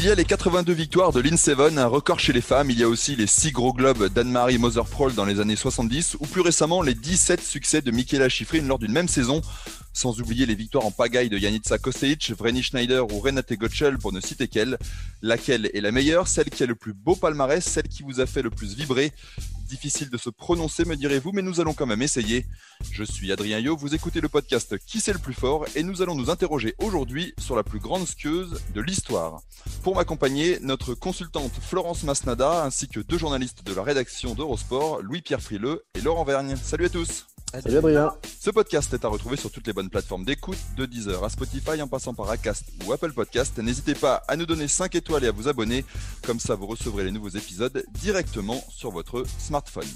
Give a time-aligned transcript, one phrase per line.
[0.00, 2.70] Il y a les 82 victoires de Lynn Seven, un record chez les femmes.
[2.70, 6.26] Il y a aussi les 6 gros globes d'Anne-Marie Moser-Prol dans les années 70, ou
[6.26, 9.42] plus récemment les 17 succès de Michaela Schifrin lors d'une même saison
[9.98, 14.12] sans oublier les victoires en pagaille de Janica Kostic, Vreni Schneider ou Renate Gottschall pour
[14.12, 14.78] ne citer qu'elle.
[15.22, 16.28] Laquelle est la meilleure?
[16.28, 19.12] Celle qui a le plus beau palmarès Celle qui vous a fait le plus vibrer
[19.66, 22.46] Difficile de se prononcer, me direz-vous, mais nous allons quand même essayer.
[22.92, 25.66] Je suis Adrien Yo, vous écoutez le podcast Qui c'est le plus fort?
[25.74, 29.42] Et nous allons nous interroger aujourd'hui sur la plus grande skieuse de l'histoire.
[29.82, 35.42] Pour m'accompagner, notre consultante Florence Masnada ainsi que deux journalistes de la rédaction d'Eurosport, Louis-Pierre
[35.42, 36.54] Frileux et Laurent Vergne.
[36.56, 38.14] Salut à tous Salut Adrien.
[38.40, 41.80] Ce podcast est à retrouver sur toutes les bonnes plateformes d'écoute, de Deezer à Spotify
[41.80, 43.56] en passant par Acast ou Apple Podcast.
[43.58, 45.86] N'hésitez pas à nous donner 5 étoiles et à vous abonner,
[46.24, 49.88] comme ça vous recevrez les nouveaux épisodes directement sur votre smartphone.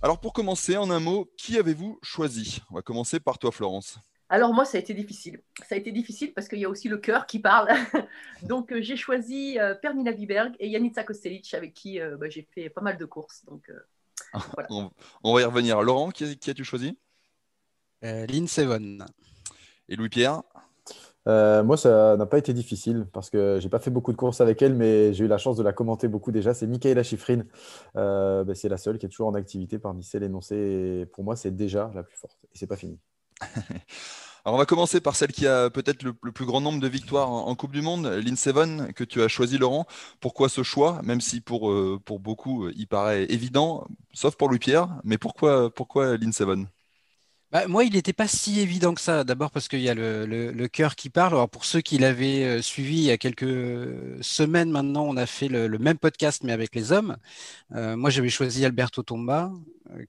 [0.00, 2.60] Alors pour commencer, en un mot, qui avez-vous choisi?
[2.70, 3.98] On va commencer par toi Florence.
[4.28, 5.40] Alors moi, ça a été difficile.
[5.68, 7.68] Ça a été difficile parce qu'il y a aussi le cœur qui parle.
[8.42, 12.42] donc euh, j'ai choisi euh, Permina Viberg et Janica Kostelic avec qui euh, bah, j'ai
[12.54, 13.44] fait pas mal de courses.
[13.44, 13.70] Donc,
[14.70, 15.82] on, va y revenir.
[15.82, 16.98] Laurent, qui, as-tu choisi?
[18.02, 19.04] Lynn Seven.
[19.88, 20.42] Et Louis-Pierre?
[21.26, 24.60] Moi, ça n'a pas été difficile parce que j'ai pas fait beaucoup de courses avec
[24.60, 26.52] elle, mais j'ai eu la chance de la commenter beaucoup déjà.
[26.52, 27.44] C'est Michaela Schifrin.
[27.94, 31.06] Bah, c'est la seule qui est toujours en activité parmi celles énoncées.
[31.12, 32.38] pour moi, c'est déjà la plus forte.
[32.52, 32.98] Et c'est pas fini.
[34.46, 37.30] Alors on va commencer par celle qui a peut-être le, plus grand nombre de victoires
[37.30, 39.86] en, Coupe du Monde, Lynn Seven, que tu as choisi Laurent.
[40.20, 41.00] Pourquoi ce choix?
[41.02, 46.18] Même si pour, euh, beaucoup il paraît évident, sauf pour Louis-Pierre, mais pourquoi, pourquoi
[47.54, 49.22] bah, moi, il n'était pas si évident que ça.
[49.22, 51.34] D'abord parce qu'il y a le, le, cœur qui parle.
[51.34, 53.44] Alors pour ceux qui l'avaient euh, suivi il y a quelques
[54.22, 57.16] semaines maintenant, on a fait le, même podcast mais avec les hommes.
[57.72, 59.52] Euh, moi, j'avais choisi Alberto Tomba,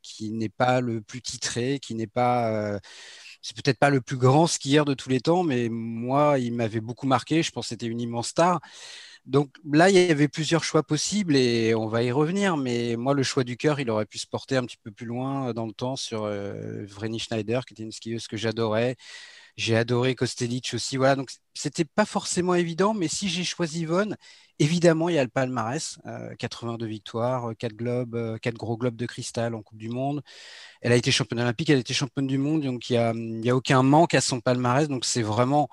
[0.01, 2.79] qui n'est pas le plus titré, qui n'est pas
[3.45, 6.79] c'est peut-être pas le plus grand skieur de tous les temps, mais moi, il m'avait
[6.81, 7.43] beaucoup marqué.
[7.43, 8.59] Je pense que c'était une immense star.
[9.27, 12.57] Donc là, il y avait plusieurs choix possibles et on va y revenir.
[12.57, 15.05] Mais moi, le choix du cœur, il aurait pu se porter un petit peu plus
[15.05, 18.95] loin dans le temps sur euh, Vreni Schneider, qui était une skieuse que j'adorais.
[19.57, 20.97] J'ai adoré Kostelic aussi.
[20.97, 24.17] Voilà, donc c'était pas forcément évident, mais si j'ai choisi Yvonne,
[24.59, 25.97] évidemment, il y a le palmarès
[26.39, 29.89] 82 euh, victoires, 4 euh, globes, 4 euh, gros globes de cristal en Coupe du
[29.89, 30.21] Monde.
[30.81, 33.55] Elle a été championne olympique, elle a été championne du monde, donc il n'y a,
[33.55, 34.87] aucun manque à son palmarès.
[34.89, 35.69] Donc c'est vraiment,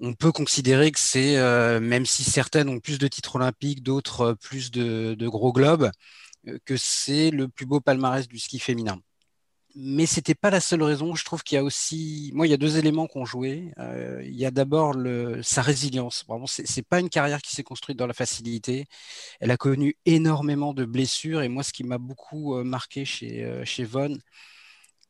[0.00, 1.36] on peut considérer que c'est,
[1.80, 5.90] même si certaines ont plus de titres olympiques, d'autres plus de, de gros globes,
[6.66, 9.00] que c'est le plus beau palmarès du ski féminin
[9.74, 11.14] mais c'était pas la seule raison.
[11.14, 13.72] Je trouve qu'il y a aussi, moi, il y a deux éléments qu'on joué.
[13.78, 14.94] Euh, il y a d'abord
[15.42, 16.24] sa résilience.
[16.28, 18.86] Vraiment, c'est pas une carrière qui s'est construite dans la facilité.
[19.40, 23.44] Elle a connu énormément de blessures et moi, ce qui m'a beaucoup euh, marqué chez
[23.44, 24.16] euh, chez Von,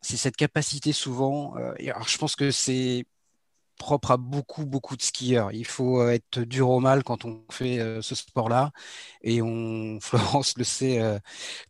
[0.01, 1.55] c'est cette capacité souvent.
[1.55, 3.05] alors, je pense que c'est
[3.83, 5.53] propre à beaucoup, beaucoup de skieurs.
[5.53, 8.71] Il faut euh, être dur au mal quand on fait euh, ce sport-là.
[9.23, 11.19] Et on, Florence le sait euh,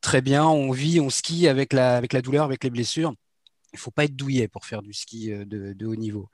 [0.03, 3.15] très bien, on vit, on skie avec la, avec la douleur, avec les blessures
[3.73, 6.29] il faut pas être douillet pour faire du ski euh, de, haut niveau.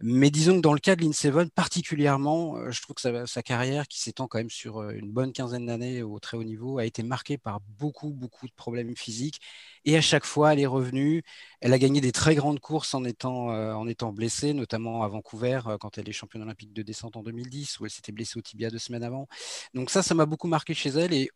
[0.00, 3.86] Mais disons que dans le cas de Seven, particulièrement, euh, je trouve que sa, carrière,
[3.88, 6.84] qui s'étend quand même sur euh, une bonne quinzaine d'années au très haut niveau, a
[6.86, 9.40] été marquée par beaucoup, beaucoup de problèmes physiques.
[9.84, 11.22] Et à chaque fois, elle est revenue.
[11.60, 15.60] Elle a gagné des très grandes courses en étant, en étant blessée, notamment à Vancouver,
[15.80, 18.70] quand elle est championne olympique de descente en 2010, où elle s'était blessée au tibia
[18.70, 19.28] deux semaines avant.
[19.74, 21.12] Donc ça, ça m'a beaucoup marqué chez elle.
[21.12, 21.30] Et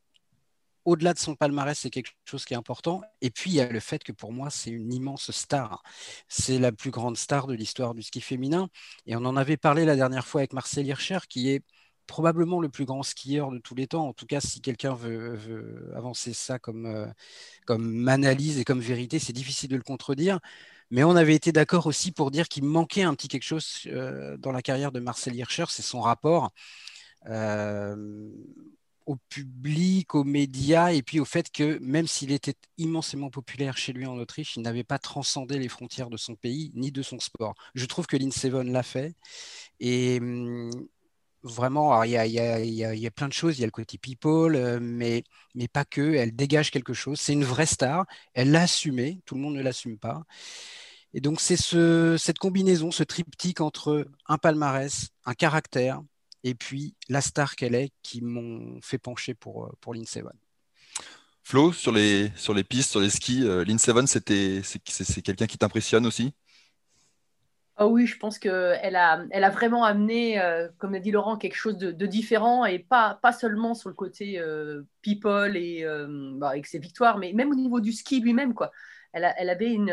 [0.87, 3.03] au-delà de son palmarès, c'est quelque chose qui est important.
[3.21, 5.83] Et puis, il y a le fait que pour moi, c'est une immense star.
[6.29, 8.69] C'est la plus grande star de l'histoire du ski féminin.
[9.07, 11.63] Et on en avait parlé la dernière fois avec Marcel Hirscher, qui est
[12.07, 14.09] probablement le plus grand skieur de tous les temps.
[14.09, 17.07] En tout cas, si quelqu'un veut, avancer ça comme, euh,
[17.67, 20.39] comme analyse et comme vérité, c'est difficile de le contredire.
[20.91, 24.37] Mais on avait été d'accord aussi pour dire qu'il manquait un petit quelque chose euh,
[24.37, 26.53] dans la carrière de Marcel Hirscher, c'est son rapport.
[27.29, 28.31] Euh,
[29.07, 33.93] au public, aux médias, et puis au fait que même s'il était immensément populaire chez
[33.93, 37.21] lui en Autriche, il n'avait pas transcendé les frontières de son pays ni de son
[37.21, 37.55] sport.
[37.75, 39.15] Je trouve que Lynn Seven l'a fait.
[39.81, 40.21] Et
[41.43, 42.17] vraiment, il y,
[43.07, 43.59] a, plein de choses.
[43.59, 45.25] Il y a le côté people, mais,
[45.55, 46.15] mais pas que.
[46.15, 47.21] Elle dégage quelque chose.
[47.21, 48.07] C'est une vraie star.
[48.35, 49.21] Elle l'a assumé.
[49.27, 50.25] Tout le monde ne l'assume pas.
[51.15, 56.03] Et donc, c'est ce, cette combinaison, ce triptyque entre un palmarès, un caractère,
[56.47, 60.39] et puis la star qu'elle est, qui m'ont fait pencher pour, pour Lindsay Vonn.
[61.43, 65.59] Flo, sur les, sur les pistes, sur les skis, euh, Lindsay Vonn, c'est quelqu'un qui
[65.59, 66.33] t'impressionne aussi?
[67.79, 71.37] Oh oui, je pense qu'elle a, elle a vraiment amené, euh, comme a dit Laurent,
[71.37, 75.85] quelque chose de, différent et pas, pas seulement sur le côté euh, people et
[76.37, 78.55] bah, avec ses victoires, mais même au niveau du ski lui-même.
[78.55, 78.71] quoi.
[79.13, 79.93] Elle, elle, avait une,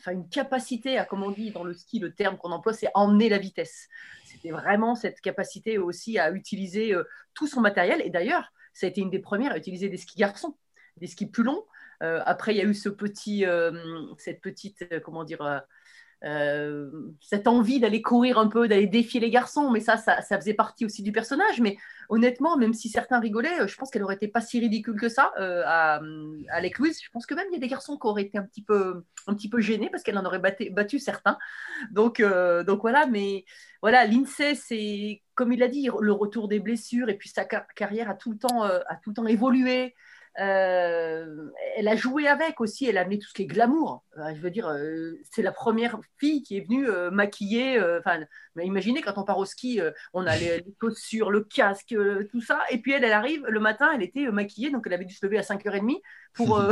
[0.00, 2.88] enfin, une capacité à, comme on dit dans le ski, le terme qu'on emploie, c'est
[2.94, 3.88] emmener la vitesse.
[4.24, 7.04] C'était vraiment cette capacité aussi à utiliser euh,
[7.34, 8.02] tout son matériel.
[8.04, 10.56] Et d'ailleurs, ça a été une des premières à utiliser des skis garçons,
[10.96, 11.64] des skis plus longs.
[12.02, 13.72] Euh, après, il y a eu ce petit, euh,
[14.18, 15.62] cette petite, comment dire,
[16.22, 16.90] euh,
[17.20, 20.84] cette envie d'aller courir un peu, d'aller défier les garçons, mais ça, ça, faisait partie
[20.84, 21.60] aussi du personnage.
[21.60, 21.78] Mais
[22.08, 25.32] honnêtement, même si certains rigolaient, je pense qu'elle aurait été pas si ridicule que ça
[25.38, 26.00] euh, à,
[26.50, 27.00] à Louise.
[27.02, 29.04] Je pense que même il y a des garçons qui auraient été un petit peu,
[29.26, 31.38] un petit peu gênés parce qu'elle en aurait battu, certains.
[31.90, 33.44] Donc, euh, donc voilà, mais
[33.80, 38.10] voilà, l'INSEE, c'est comme il a dit, le retour des blessures et puis sa carrière
[38.10, 39.94] a tout le temps, a tout le temps évolué.
[40.38, 44.04] Euh, elle a joué avec aussi, elle a amené tout ce qui est glamour.
[44.16, 47.80] Euh, je veux dire, euh, c'est la première fille qui est venue maquiller.
[47.98, 48.20] Enfin,
[48.56, 49.80] imaginez quand on part au ski,
[50.12, 51.94] on a les, chaussures, le casque,
[52.30, 52.60] tout ça.
[52.70, 55.24] Et puis elle, elle arrive le matin, elle était maquillée, donc elle avait dû se
[55.24, 56.00] lever à 5h30
[56.34, 56.62] pour.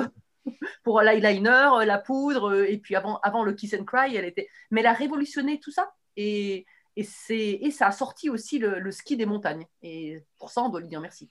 [0.82, 4.48] pour l'eyeliner, la poudre, et puis avant, avant le kiss and cry, elle était.
[4.70, 5.92] Mais elle a révolutionné tout ça.
[6.16, 6.64] Et,
[6.96, 9.66] et, et ça a sorti aussi le, ski des montagnes.
[9.82, 11.30] Et pour ça, on doit lui dire merci.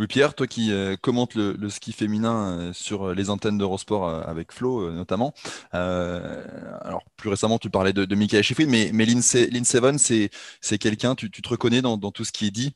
[0.00, 4.50] Louis-Pierre, toi qui euh, commentes le, ski féminin euh, sur les antennes d'Eurosport euh, avec
[4.50, 5.34] Flo notamment,
[5.72, 10.30] alors plus récemment tu parlais de, de Michael mais, mais Lindsay,
[10.62, 12.74] c'est quelqu'un, tu, te reconnais dans, tout ce qui est dit?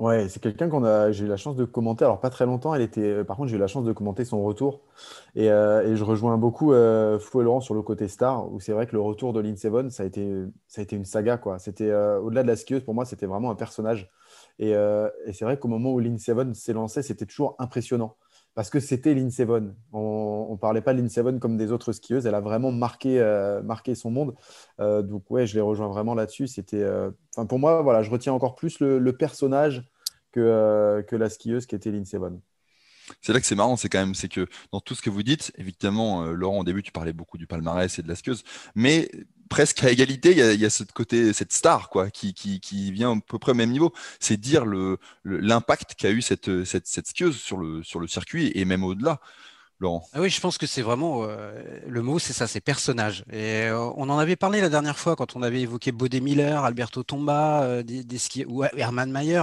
[0.00, 2.04] Ouais, c'est quelqu'un qu'on a, j'ai eu la chance de commenter.
[2.04, 3.22] Alors pas très longtemps, elle était.
[3.22, 4.80] Par contre, j'ai eu la chance de commenter son retour,
[5.36, 6.72] et, je rejoins beaucoup
[7.20, 9.68] Flo et Laurent sur le côté star, où c'est vrai que le retour de Lindsay
[9.68, 10.28] Vonn, ça a été,
[10.66, 11.60] ça a été une saga quoi.
[11.60, 14.10] C'était au-delà de la skieuse, pour moi, c'était vraiment un personnage.
[14.62, 18.16] Euh, et, c'est vrai qu'au moment où Lynn Seven s'est lancée, c'était toujours impressionnant.
[18.54, 19.74] Parce que c'était Lynn Seven.
[19.92, 22.26] On ne parlait pas de Lynn Seven comme des autres skieuses.
[22.26, 24.34] Elle a vraiment marqué, euh, marqué son monde.
[24.80, 26.46] Euh, donc, ouais, je les rejoins vraiment là-dessus.
[26.46, 26.84] C'était,
[27.48, 29.90] pour moi, voilà, je retiens encore plus le, personnage
[30.30, 32.40] que, que la skieuse qui était Lynn Seven.
[33.20, 35.22] C'est là que c'est marrant, c'est quand même, c'est que dans tout ce que vous
[35.22, 38.42] dites, évidemment, Laurent, au début, tu parlais beaucoup du palmarès et de la skieuse,
[38.74, 39.10] mais
[39.48, 43.38] presque à égalité, il y a, ce côté, cette star quoi, qui, vient à peu
[43.38, 43.92] près au même niveau.
[44.20, 44.64] C'est dire
[45.24, 49.20] l'impact qu'a eu cette, cette, skieuse sur le, circuit et même au-delà.
[49.80, 50.06] Laurent.
[50.12, 51.52] Ah oui, je pense que c'est vraiment euh,
[51.88, 53.24] le mot, c'est ça, c'est personnage.
[53.32, 56.62] Et euh, on en avait parlé la dernière fois quand on avait évoqué Bodé Miller,
[56.62, 58.06] Alberto Tomba, euh, des,
[58.46, 59.42] ou Hermann Mayer,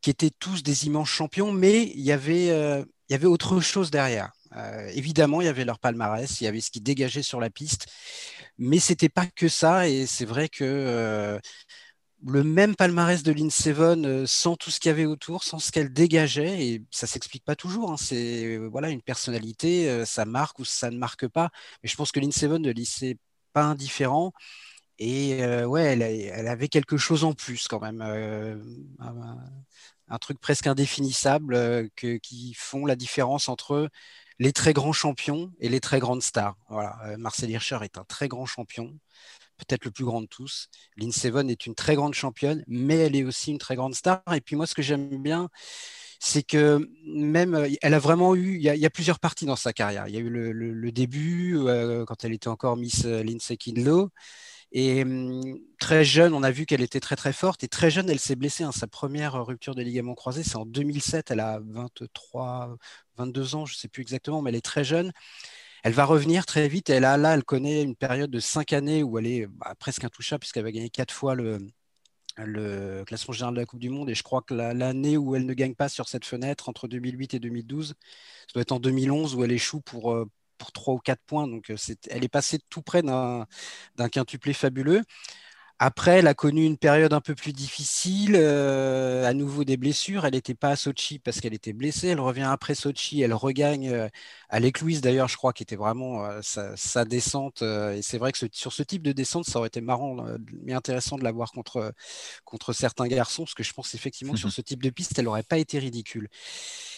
[0.00, 3.90] qui étaient tous des immenses champions, mais il y avait, il y avait autre chose
[3.90, 4.32] derrière.
[4.94, 7.86] évidemment, il y avait leur palmarès, il y avait ce qui dégageait sur la piste.
[8.58, 11.38] Mais c'était pas que ça, et c'est vrai que euh,
[12.26, 15.60] le même palmarès de Lynn Seven, euh, sans tout ce qu'il y avait autour, sans
[15.60, 17.92] ce qu'elle dégageait, et ça s'explique pas toujours.
[17.92, 21.50] Hein, c'est euh, voilà une personnalité, ça marque ou ça ne marque pas.
[21.82, 23.18] Mais je pense que Lynn Seven ne laissait
[23.52, 24.32] pas indifférent.
[24.98, 28.02] Et ouais, elle, avait quelque chose en plus quand même,
[30.08, 33.90] un, truc presque indéfinissable qui font la différence entre
[34.38, 36.56] les très grands champions et les très grandes stars.
[36.70, 38.96] Euh, Marcel Hirscher est un très grand champion,
[39.56, 40.68] peut-être le plus grand de tous.
[40.96, 44.22] Lynn Seven est une très grande championne, mais elle est aussi une très grande star.
[44.32, 45.48] Et puis moi, ce que j'aime bien,
[46.20, 49.72] c'est que même, euh, elle a vraiment eu, il y, a, plusieurs parties dans sa
[49.72, 50.08] carrière.
[50.08, 54.10] Il y a eu le, début, euh, quand elle était encore Miss Lindsay Kidlow.
[54.72, 57.64] Et hum, très jeune, on a vu qu'elle était très très forte.
[57.64, 58.64] Et très jeune, elle s'est blessée.
[58.64, 58.72] Hein.
[58.72, 61.30] Sa première rupture de ligament croisé, c'est en 2007.
[61.30, 62.76] Elle a 23,
[63.16, 65.12] 22 ans, je ne sais plus exactement, mais elle est très jeune.
[65.84, 66.90] Elle va revenir très vite.
[66.90, 70.04] Et là, là, elle connaît une période de cinq années où elle est bah, presque
[70.04, 71.58] intouchable puisqu'elle va gagner quatre fois le,
[72.36, 74.10] le classement général de la Coupe du Monde.
[74.10, 77.34] Et je crois que l'année où elle ne gagne pas sur cette fenêtre, entre 2008
[77.34, 77.94] et 2012, ça
[78.54, 80.26] doit être en 2011 où elle échoue pour, euh,
[80.58, 81.48] pour 3 ou 4 points.
[81.48, 81.76] Euh,
[82.10, 83.46] elle est passée tout près d'un
[84.10, 85.02] quintuplé fabuleux.
[85.80, 90.26] Après, elle a connu une période un peu plus difficile, euh, à nouveau des blessures.
[90.26, 92.08] Elle n'était pas à Sochi parce qu'elle était blessée.
[92.08, 94.08] Elle revient après Sochi, elle regagne euh,
[94.48, 97.62] à Louise d'ailleurs, je crois, qui était vraiment euh, sa, descente.
[97.62, 100.16] et c'est vrai que sur ce type de descente, ça aurait été marrant,
[100.64, 101.92] mais intéressant de la voir contre,
[102.44, 105.26] contre certains garçons, parce que je pense effectivement que sur ce type de piste, elle
[105.26, 106.28] n'aurait pas été ridicule.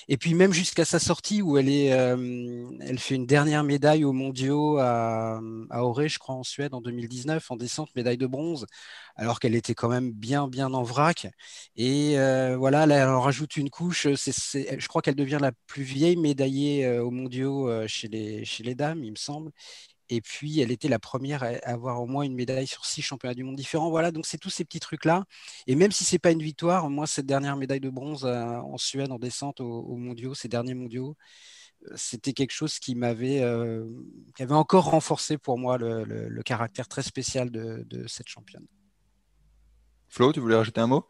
[0.08, 4.12] Et puis même jusqu'à sa sortie où elle, est, elle fait une dernière médaille aux
[4.12, 8.66] mondiaux à, à Auré, je crois, en Suède en 2019, en descente, médaille de bronze.
[9.16, 11.28] Alors qu'elle était quand même bien, bien en vrac.
[11.76, 12.16] Et
[12.56, 14.06] voilà, là, elle en rajoute une couche.
[14.08, 19.16] je crois qu'elle devient la plus vieille médaillée aux mondiaux chez les, dames, il me
[19.16, 19.52] semble.
[20.10, 23.34] Et puis, elle était la première à avoir au moins une médaille sur six championnats
[23.34, 23.90] du monde différents.
[23.90, 25.24] Voilà, donc c'est tous ces petits trucs-là.
[25.68, 28.56] Et même si ce n'est pas une victoire, moi, cette dernière médaille de bronze euh,
[28.58, 31.14] en Suède en descente aux, mondiaux, ces derniers mondiaux, euh,
[31.94, 33.84] c'était quelque chose qui m'avait euh,
[34.38, 38.66] avait encore renforcé pour moi le, caractère très spécial de cette championne.
[40.10, 41.06] Flo, tu voulais rajouter un mot?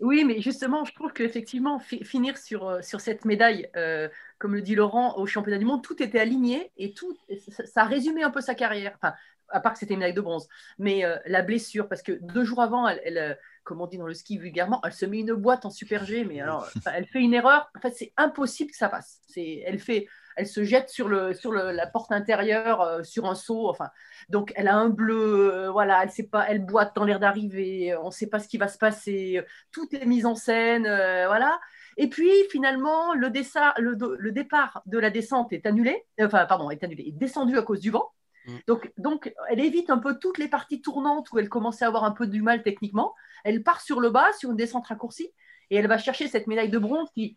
[0.00, 4.08] Oui, mais justement, je trouve qu'effectivement, finir sur, euh, sur cette médaille, euh,
[4.38, 7.16] comme le dit Laurent, au championnat du monde, tout était aligné et tout,
[7.64, 8.92] ça, résumait un peu sa carrière.
[8.96, 9.14] Enfin,
[9.50, 10.48] à part que c'était une médaille de bronze.
[10.78, 14.14] Mais euh, la blessure, parce que deux jours avant, elle, comme on dit dans le
[14.14, 17.34] ski vulgairement, elle se met une boîte en super G, mais alors, elle fait une
[17.34, 17.70] erreur.
[17.76, 19.20] En fait, c'est impossible que ça passe.
[19.36, 20.06] Elle fait
[20.40, 23.68] elle se jette sur, le, sur la porte intérieure, euh, sur un seau.
[23.68, 23.90] Enfin,
[24.28, 27.94] donc, elle a un bleu, euh, voilà, elle sait pas, elle boite dans l'air d'arrivée,
[27.96, 31.26] on ne sait pas ce qui va se passer, tout est mis en scène, euh,
[31.26, 31.60] voilà.
[31.96, 37.04] Et puis, finalement, le, le, départ de la descente est annulé, enfin, pardon, est annulé,
[37.08, 38.10] est descendu à cause du vent.
[38.46, 38.56] Mm.
[38.66, 42.04] Donc, donc, elle évite un peu toutes les parties tournantes où elle commençait à avoir
[42.04, 43.14] un peu du mal techniquement.
[43.44, 45.32] Elle part sur le bas, sur une descente raccourcie,
[45.70, 47.36] et elle va chercher cette médaille de bronze qui,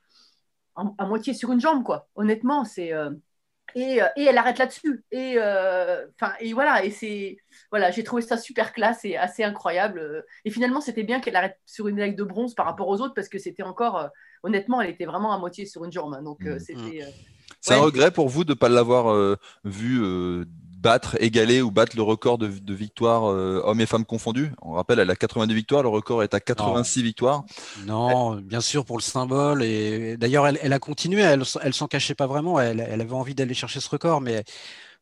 [0.76, 2.08] à moitié sur une jambe, quoi.
[2.16, 2.94] Honnêtement, c'est.
[2.94, 3.12] Euh,
[3.76, 5.04] et, euh, et, elle arrête là-dessus.
[5.12, 7.38] Et, euh, enfin et voilà, et c'est.
[7.72, 10.26] Voilà, j'ai trouvé ça super classe et assez incroyable.
[10.46, 13.14] Et finalement, c'était bien qu'elle arrête sur une médaille de bronze par rapport aux autres
[13.14, 14.10] parce que c'était encore.
[14.44, 16.14] honnêtement, elle était vraiment à moitié sur une jambe.
[16.14, 16.24] Hein.
[16.24, 16.60] donc, mmh.
[16.60, 17.02] c'était.
[17.62, 20.02] C'est un regret pour vous de ne pas l'avoir vu
[20.84, 24.52] battre, égaler ou battre le record de, victoires euh, hommes et femmes confondus.
[24.62, 27.46] On rappelle, elle a 82 victoires, le record est à 86 victoires.
[27.86, 29.64] Non, bien sûr pour le symbole.
[29.64, 32.60] Et d'ailleurs, elle, a continué, elle, elle s'en cachait pas vraiment.
[32.60, 34.44] Elle, avait envie d'aller chercher ce record, mais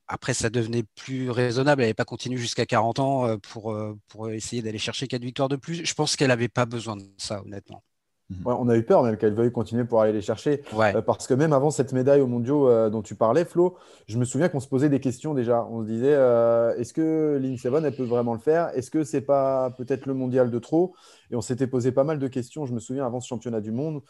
[0.08, 1.82] après, ça devenait plus raisonnable.
[1.82, 5.24] Elle n'avait pas continué jusqu'à 40 ans euh, pour, euh, pour essayer d'aller chercher quatre
[5.24, 5.84] victoires de plus.
[5.84, 7.84] Je pense qu'elle n'avait pas besoin de ça, honnêtement.
[8.32, 8.46] Mhm.
[8.46, 10.64] on a eu peur même qu'elle veuille continuer pour aller les chercher.
[10.74, 14.18] Euh, parce que même avant cette médaille aux mondiaux euh, dont tu parlais, Flo, je
[14.18, 15.68] me souviens qu'on se posait des questions déjà.
[15.70, 18.70] On se disait euh, est-ce que Lynn Seven, elle peut vraiment le faire?
[18.76, 20.96] Est-ce que c'est pas peut-être le mondial de trop?
[21.30, 23.72] Et on s'était posé pas mal de questions, je me souviens, avant ce championnat du
[23.72, 24.02] monde,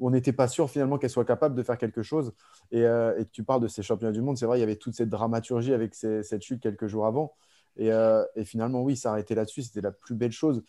[0.00, 2.32] où on n'était pas sûr finalement qu'elle soit capable de faire quelque chose.
[2.70, 2.84] Et,
[3.32, 5.72] tu parles de ces championnats du monde, c'est vrai, il y avait toute cette dramaturgie
[5.72, 7.34] avec cette chute quelques jours avant.
[7.78, 10.62] Et, et finalement, oui, s'arrêter là-dessus, c'était la plus belle chose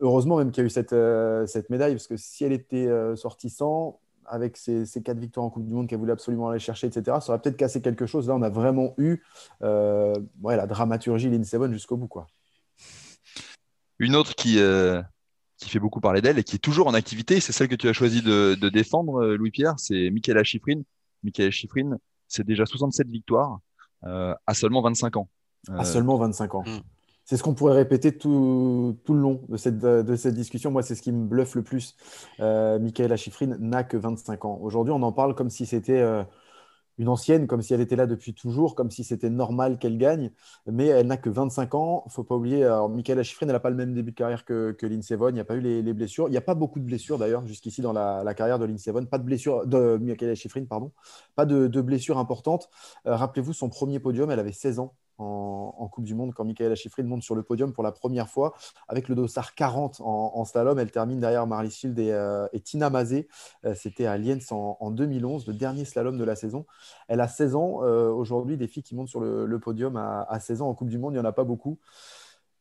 [0.00, 2.86] heureusement même qu'il y a eu cette, euh, cette, médaille, parce que si elle était
[2.86, 6.60] euh, sortie sans, avec ses, quatre victoires en Coupe du Monde qu'elle voulait absolument aller
[6.60, 8.28] chercher, etc., ça aurait peut-être cassé quelque chose.
[8.28, 9.22] Là, on a vraiment eu
[9.62, 12.08] euh, ouais, la dramaturgie Lynn Seven jusqu'au bout.
[12.08, 12.26] Quoi.
[13.98, 14.58] Une autre qui,
[15.56, 17.88] qui fait beaucoup parler d'elle et qui est toujours en activité, c'est celle que tu
[17.88, 20.82] as choisi de, de défendre, Louis-Pierre, c'est Michaela Schifrin.
[21.24, 23.58] Michaela Schifrin, c'est déjà 67 victoires
[24.02, 25.28] à seulement 25 ans.
[25.68, 26.62] À seulement 25 ans.
[26.64, 26.78] Hmm
[27.28, 30.70] c'est ce qu'on pourrait répéter tout, le long de cette, de cette, discussion.
[30.70, 31.94] Moi, c'est ce qui me bluffe le plus.
[32.40, 34.58] Euh, Michaela Schifrin n'a que 25 ans.
[34.62, 36.24] Aujourd'hui, on en parle comme si c'était euh,
[36.96, 40.32] une ancienne, comme si elle était là depuis toujours, comme si c'était normal qu'elle gagne.
[40.64, 42.02] Mais elle n'a que 25 ans.
[42.06, 44.46] Il ne faut pas oublier, alors Michaela Schifrin, n'a pas le même début de carrière
[44.46, 45.28] que, que Lynn Sevon.
[45.28, 46.28] Il n'y a pas eu les, blessures.
[46.28, 49.04] Il n'y a pas beaucoup de blessures d'ailleurs jusqu'ici dans la, carrière de Lynn Sevon.
[49.04, 50.00] Pas de blessures, de
[50.34, 50.92] Schifrin, pardon.
[51.34, 52.70] Pas de, blessures importantes.
[53.06, 56.74] Euh, rappelez-vous, son premier podium, elle avait 16 ans en, Coupe du Monde quand Michaela
[56.74, 58.54] Schifrin monte sur le podium pour la première fois
[58.88, 60.78] avec le dossard 40 en, slalom.
[60.78, 63.28] Elle termine derrière Marley Shield et, euh, Tina Mazé.
[63.64, 66.66] Euh, c'était à Lienz en, 2011, le dernier slalom de la saison.
[67.08, 67.80] Elle a 16 ans.
[67.82, 70.88] Euh, aujourd'hui, des filles qui montent sur le, podium à, à, 16 ans en Coupe
[70.88, 71.78] du Monde, il n'y en a pas beaucoup.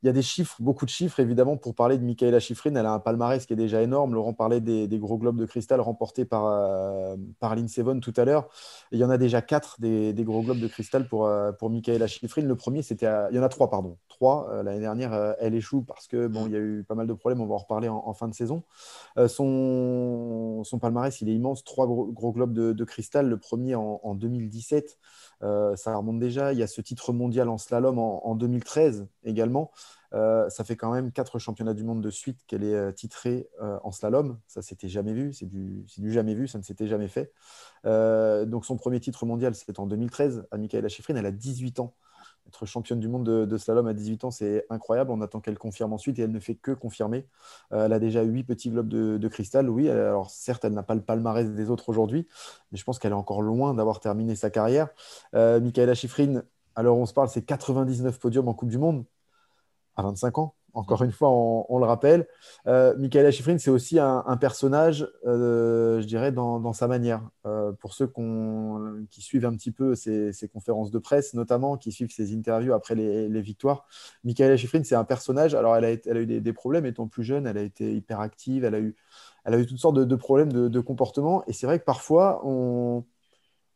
[0.08, 2.74] Il y a des chiffres, beaucoup de chiffres, évidemment, pour parler de Michaela Schifrin.
[2.76, 4.14] Elle a un palmarès qui est déjà énorme.
[4.14, 8.24] Laurent parlait des, gros globes de cristal remportés par, euh, par Lynn Sevon tout à
[8.24, 8.48] l'heure.
[8.94, 12.08] Il y en a déjà quatre des, gros globes de cristal pour, euh, pour Michaela
[12.08, 12.44] Schifrin.
[12.44, 13.06] Le premier, c'était.
[13.32, 13.98] Il y en a trois, pardon.
[14.22, 17.14] Euh, l'année dernière, elle échoue parce que bon, il y a eu pas mal de
[17.14, 17.42] problèmes.
[17.42, 18.64] On va en reparler en, fin de saison.
[19.28, 21.64] son, son palmarès, il est immense.
[21.64, 23.28] Trois gros, globes de, cristal.
[23.28, 24.98] Le premier en, en 2017.
[25.44, 26.54] Euh, ça remonte déjà.
[26.54, 29.72] Il y a ce titre mondial en slalom en, 2013 également.
[30.14, 33.50] Euh, ça fait quand même quatre championnats du monde de suite qu'elle est euh, titrée
[33.84, 34.40] en slalom.
[34.48, 35.34] Ça s'était jamais vu.
[35.34, 36.48] C'est du, du, jamais vu.
[36.48, 37.32] Ça ne s'était jamais fait.
[37.84, 41.16] donc son premier titre mondial, c'était en 2013 à Michaela Schifrin.
[41.16, 41.94] Elle a 18 ans
[42.48, 45.12] être championne du monde de, slalom à 18 ans, c'est incroyable.
[45.12, 47.28] On attend qu'elle confirme ensuite et elle ne fait que confirmer.
[47.74, 49.70] Euh, elle a déjà 8 petits globes de, cristal.
[49.70, 52.28] Oui, alors certes, elle n'a pas le palmarès des autres aujourd'hui,
[52.72, 54.90] mais je pense qu'elle est encore loin d'avoir terminé sa carrière.
[55.36, 56.44] Euh, Michaela Schifrin,
[56.76, 59.06] alors on se parle, c'est 99 podiums en Coupe du Monde
[59.96, 62.28] à 25 ans encore une fois, on, le rappelle.
[62.68, 67.28] Euh, Michaela Schifrin, c'est aussi un, personnage, euh, je dirais, dans, sa manière.
[67.48, 68.08] Euh, pour ceux
[69.10, 72.94] qui suivent un petit peu ses, conférences de presse, notamment, qui suivent ses interviews après
[72.94, 73.88] les, victoires,
[74.24, 75.56] Michaela Schifrin, c'est un personnage.
[75.56, 78.80] Alors, elle a, eu des, problèmes étant plus jeune, elle a été hyperactive, elle a
[78.80, 78.96] eu,
[79.46, 81.44] elle a eu toutes sortes de, problèmes de, comportement.
[81.48, 83.04] Et c'est vrai que parfois, on,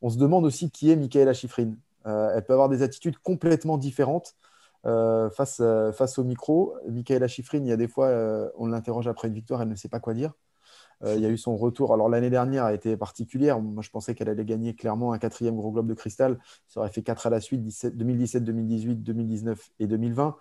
[0.03, 1.73] on, se demande aussi qui est Michaela Schifrin.
[2.05, 4.35] elle peut avoir des attitudes complètement différentes.
[4.85, 6.75] Euh, face, euh, face au micro.
[6.89, 9.75] Michaela Schifrin, il y a des fois, euh, on l'interroge après une victoire, elle ne
[9.75, 10.33] sait pas quoi dire.
[11.03, 11.93] il y a eu son retour.
[11.93, 13.59] Alors l'année dernière a été particulière.
[13.59, 16.39] Moi, je pensais qu'elle allait gagner clairement un quatrième gros globe de cristal.
[16.67, 20.37] Ça aurait fait quatre à la suite 2017, 2018, 2019 et 2020.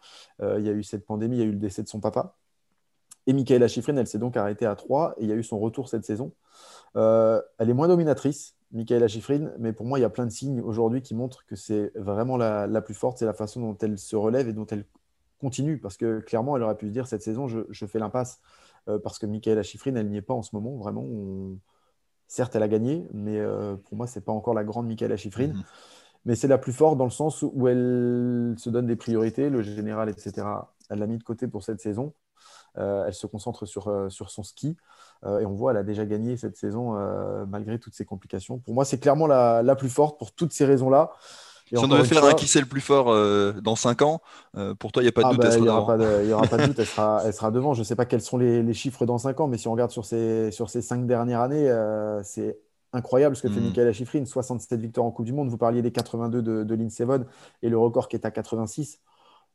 [0.59, 2.37] il y a eu cette pandémie, il y a eu le décès de son papa.
[3.27, 5.59] Et Michaela Schifrin, elle s'est donc arrêtée à 3 et il y a eu son
[5.59, 6.33] retour cette saison.
[6.95, 10.61] elle est moins dominatrice, Michaela Schifrin, mais pour moi, il y a plein de signes
[10.61, 14.17] aujourd'hui qui montrent que c'est vraiment la, plus forte, c'est la façon dont elle se
[14.17, 14.85] relève et dont elle
[15.41, 18.41] continue, parce que clairement, elle aurait pu se dire cette saison, je, fais l'impasse,
[18.89, 21.07] euh, parce que Michaela Schifrin, elle n'y est pas en ce moment, vraiment.
[22.29, 25.49] Certes, elle a gagné, mais euh, pour moi, c'est pas encore la grande Michaela Schifrin.
[25.49, 25.65] Mhm.
[26.25, 29.63] Mais c'est la plus forte dans le sens où elle se donne des priorités, le
[29.63, 30.47] général, etc.
[30.91, 32.13] Elle l'a mis de côté pour cette saison.
[32.79, 34.77] Euh, elle se concentre sur, euh, sur son ski.
[35.25, 36.95] Euh, et on voit, elle a déjà gagné cette saison
[37.49, 38.59] malgré toutes ces complications.
[38.59, 41.11] Pour moi, c'est clairement la, la, plus forte pour toutes ces raisons-là.
[41.67, 43.15] si on devait faire un qui c'est le plus fort
[43.63, 44.21] dans 5 ans,
[44.79, 45.41] pour toi, il n'y a pas de ah doute.
[45.41, 45.69] Bah, il n'y
[46.33, 47.75] aura, pas de doute, elle sera, elle sera devant.
[47.75, 49.73] Je ne sais pas quels sont les, les, chiffres dans 5 ans, mais si on
[49.73, 51.71] regarde sur ces, sur ces 5 dernières années,
[52.23, 52.59] c'est
[52.93, 53.65] incroyable ce que fait mmh.
[53.65, 54.25] Michaela Schifrin.
[54.25, 55.49] 67 victoires en Coupe du Monde.
[55.49, 57.25] Vous parliez des 82 de, de Lynn Sevon
[57.63, 59.01] et le record qui est à 86.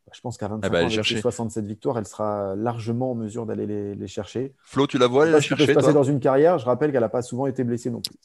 [0.06, 3.16] Bah, je pense qu'à 25 ah bah, ans, avec 67 victoires, elle sera largement en
[3.16, 4.54] mesure d'aller les, chercher.
[4.64, 6.60] Flo, tu la vois aller la chercher peut se passer dans une carrière.
[6.60, 8.16] Je rappelle qu'elle n'a pas souvent été blessée non plus.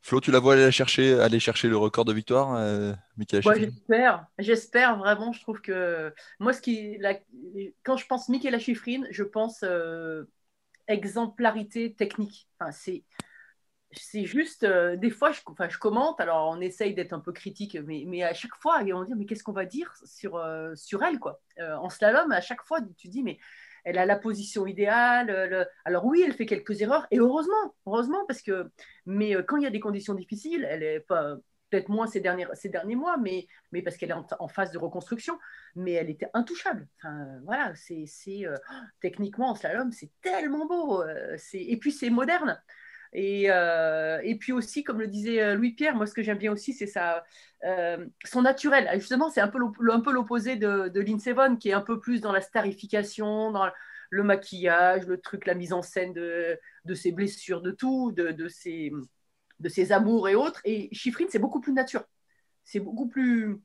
[0.00, 4.98] Flo, tu la vois aller chercher, aller chercher le record de victoire, euh, J'espère, j'espère
[4.98, 5.32] vraiment.
[5.32, 6.98] Je trouve que moi, ce qui,
[7.84, 10.24] quand je pense Michaela Schifrin, je pense euh,
[10.88, 12.48] exemplarité technique.
[12.58, 13.04] Enfin, c'est
[13.94, 17.76] c'est juste, euh, des fois, je, je commente, alors on essaye d'être un peu critique,
[17.86, 21.02] mais, mais à chaque fois, on dit, mais qu'est-ce qu'on va dire sur, euh, sur
[21.02, 21.40] elle quoi?
[21.58, 23.38] Euh, En slalom, à chaque fois, tu dis, mais
[23.84, 25.68] elle a la position idéale.
[25.84, 28.70] Alors oui, elle fait quelques erreurs, et heureusement, heureusement, parce que,
[29.06, 31.36] mais quand il y a des conditions difficiles, elle est pas
[31.70, 34.78] peut-être moins ces derniers, ces derniers mois, mais, mais parce qu'elle est en, phase de
[34.78, 35.38] reconstruction,
[35.74, 36.86] mais elle était intouchable.
[36.98, 38.04] Enfin, voilà, c'est,
[39.00, 41.02] techniquement en slalom, c'est tellement beau.
[41.54, 42.60] et puis c'est moderne.
[43.12, 46.52] Et, euh, et, puis aussi, comme le disait euh, Louis-Pierre, moi ce que j'aime bien
[46.52, 46.90] aussi, c'est
[47.64, 48.88] euh, son naturel.
[48.94, 52.40] Justement, c'est un peu l'opposé de, de Lynn qui est un peu plus dans la
[52.40, 53.70] starification, dans
[54.10, 58.30] le maquillage, le truc, la mise en scène de, de ses blessures, de tout, de,
[58.30, 58.92] de, ses,
[59.60, 60.60] de ses amours et autres.
[60.64, 62.04] Et Chiffrine, c'est beaucoup plus nature.
[62.64, 63.60] C'est beaucoup plus...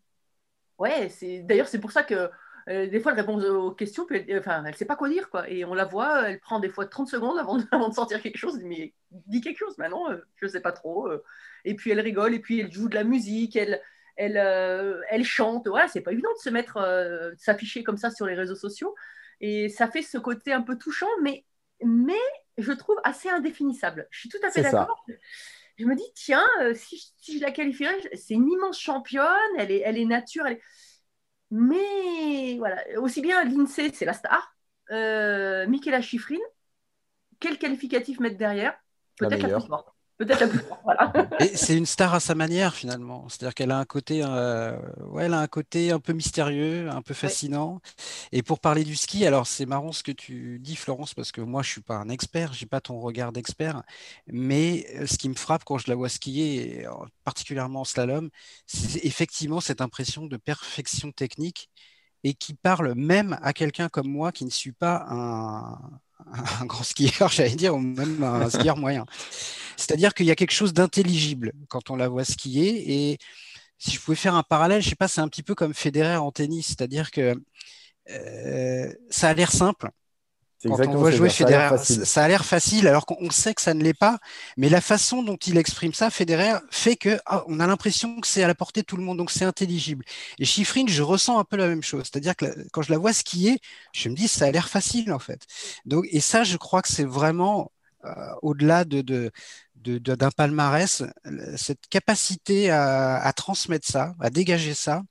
[0.77, 1.09] Ouais,
[1.43, 2.29] d'ailleurs, c'est pour ça que
[2.67, 5.29] euh, des fois, elle répond aux questions, puis elle, enfin, elle sait pas quoi dire,
[5.29, 5.49] quoi.
[5.49, 8.21] Et on la voit, elle prend des fois 30 secondes avant de, avant de sortir
[8.21, 11.07] quelque chose, mais dit quelque chose, maintenant, euh, je sais pas trop.
[11.07, 11.23] Euh.
[11.63, 13.81] et puis elle rigole, et puis elle joue de la musique, elle,
[14.17, 14.37] elle,
[15.09, 15.67] elle chante.
[15.67, 18.95] Voilà, c'est pas évident de se mettre, de s'afficher comme ça sur les réseaux sociaux.
[19.39, 21.45] Et ça fait ce côté un peu touchant, mais,
[21.83, 22.19] mais
[22.57, 24.07] je trouve assez indéfinissable.
[24.09, 25.05] Je suis tout à fait d'accord.
[25.77, 29.27] Je me dis, tiens, si, si, je la qualifierais, c'est une immense championne,
[29.59, 30.61] elle est, elle est nature, elle est
[31.51, 34.55] mais voilà, aussi bien l'INSEE, c'est la star.
[34.91, 36.35] Euh, Michaela Schifrin,
[37.39, 38.77] quel qualificatif mettre derrière?
[39.17, 39.93] Peut-être la, plus forte.
[40.17, 40.47] Peut-être.
[40.83, 41.11] Voilà.
[41.39, 43.29] Et c'est une star à sa manière finalement.
[43.29, 44.75] C'est-à-dire qu'elle a un côté, euh,
[45.09, 47.81] ouais, elle a un côté un peu mystérieux, un peu fascinant.
[48.31, 51.41] Et pour parler du ski, alors c'est marrant ce que tu dis, Florence, parce que
[51.41, 53.83] moi je suis pas un expert, j'ai pas ton regard d'expert,
[54.25, 56.87] mais euh, ce qui me frappe quand je la vois skier,
[57.23, 58.29] particulièrement en slalom,
[58.65, 61.69] c'est effectivement cette impression de perfection technique
[62.23, 65.99] et qui parle même à quelqu'un comme moi qui ne suis pas un,
[66.61, 69.05] un grand skieur, j'allais dire, ou même un skieur moyen.
[69.77, 73.11] C'est-à-dire qu'il y a quelque chose d'intelligible quand on la voit skier.
[73.11, 73.17] Et
[73.77, 76.17] si je pouvais faire un parallèle, je sais pas, c'est un petit peu comme Federer
[76.17, 77.35] en tennis, c'est-à-dire que
[78.09, 79.89] euh, ça a l'air simple,
[80.63, 83.83] quand on voit jouer Federer, ça a l'air facile alors qu'on sait que ça ne
[83.83, 84.17] l'est pas.
[84.57, 88.27] Mais la façon dont il exprime ça, Federer, fait que ah, on a l'impression que
[88.27, 90.03] c'est à la portée de tout le monde, donc c'est intelligible.
[90.39, 92.03] Et Schifrin, je ressens un peu la même chose.
[92.03, 93.59] C'est-à-dire que quand je la vois skier,
[93.93, 95.41] je me dis ça a l'air facile en fait.
[95.85, 97.71] Donc et ça, je crois que c'est vraiment
[98.05, 99.31] euh, au-delà de, de
[99.85, 101.03] d'un palmarès,
[101.55, 105.03] cette capacité à, à, transmettre ça, à dégager ça,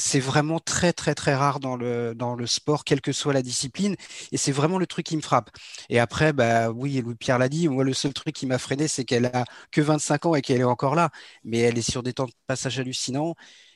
[0.00, 3.42] c'est vraiment très très très rare dans le, dans le sport, quelle que soit la
[3.42, 3.96] discipline.
[4.32, 5.50] Et c'est vraiment le truc qui me frappe.
[5.88, 9.04] Et après, bah oui, Louis-Pierre l'a dit, moi le seul truc qui m'a freiné, c'est
[9.04, 11.10] qu'elle a que 25 ans et qu'elle est encore là.
[11.44, 13.34] Mais elle est sur des temps de passage hallucinants.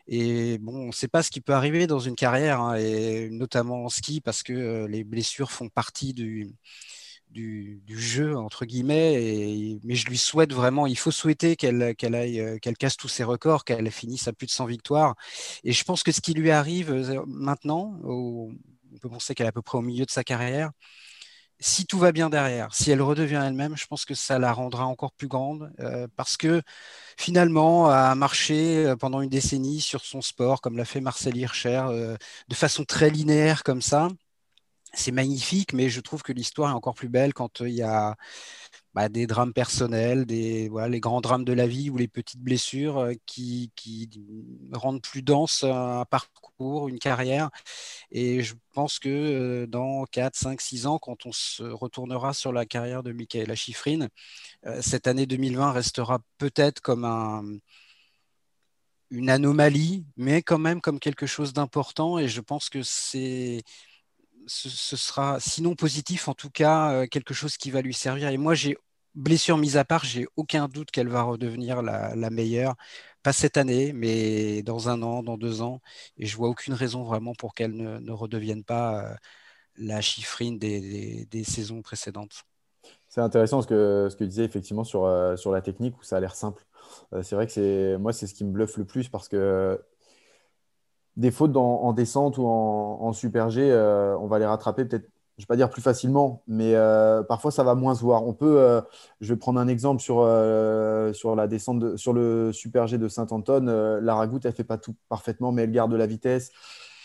[0.08, 3.30] Et bon, on ne sait pas ce qui peut arriver dans une carrière, hein, et
[3.30, 6.50] notamment en ski, parce que les blessures font partie du,
[7.34, 9.78] du, jeu, entre guillemets.
[9.84, 11.82] mais je lui souhaite vraiment, il faut souhaiter qu'elle
[12.14, 15.14] aille, qu'elle casse tous ses records, qu'elle finisse à plus de 100 victoires.
[15.64, 16.92] Et je pense que ce qui lui arrive
[17.26, 18.50] maintenant, on
[19.00, 20.70] peut penser qu'elle est à peu près au milieu de sa carrière,
[21.60, 24.86] si tout va bien derrière, si elle redevient elle-même, je pense que ça la rendra
[24.86, 26.62] encore plus grande euh, parce que
[27.18, 31.84] finalement, a marché euh, pendant une décennie sur son sport, comme l'a fait Marcel Hirscher,
[31.88, 32.16] euh,
[32.48, 34.08] de façon très linéaire comme ça.
[34.94, 38.16] C'est magnifique, mais je trouve que l'histoire est encore plus belle quand il y a
[38.94, 42.40] bah, des drames personnels, des, voilà, les grands drames de la vie ou les petites
[42.40, 43.70] blessures euh, qui,
[44.72, 47.50] rendent plus dense un parcours, une carrière.
[48.12, 52.52] Et je pense que euh, dans 4, 5, 6 ans, quand on se retournera sur
[52.52, 54.08] la carrière de Michaela Schifrin,
[54.66, 57.42] euh, cette année 2020 restera peut-être comme un,
[59.10, 62.18] une anomalie, mais quand même comme quelque chose d'important.
[62.18, 63.62] Et je pense que c'est
[64.46, 68.28] ce, sera, sinon positif, en tout cas, euh, quelque chose qui va lui servir.
[68.28, 68.76] Et moi, j'ai,
[69.14, 72.74] blessure mise à part, j'ai aucun doute qu'elle va redevenir la, meilleure.
[73.22, 75.80] Pas cette année, mais dans un an, dans deux ans.
[76.18, 79.14] Et je vois aucune raison vraiment pour qu'elle ne, redevienne pas euh,
[79.76, 82.42] la chiffrine des, saisons précédentes.
[83.08, 86.16] C'est intéressant ce que, ce que disait effectivement sur, euh, sur la technique où ça
[86.16, 86.66] a l'air simple.
[87.22, 89.80] c'est vrai que c'est moi, c'est ce qui me bluffe le plus parce que
[91.16, 95.04] des fautes en descente ou en, super G, euh, on va les rattraper peut-être,
[95.36, 98.26] je ne vais pas dire plus facilement, mais euh, parfois ça va moins se voir.
[98.26, 98.80] On peut, euh,
[99.20, 104.00] je vais prendre un exemple sur, la descente, sur le super G de Saint-Anton.
[104.02, 106.50] la Ragoute, elle ne fait pas tout parfaitement, mais elle garde la vitesse.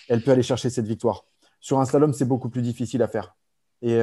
[0.10, 1.26] Elle peut aller chercher cette victoire.
[1.60, 3.36] Sur un slalom, c'est beaucoup plus difficile à faire.
[3.82, 4.00] Et,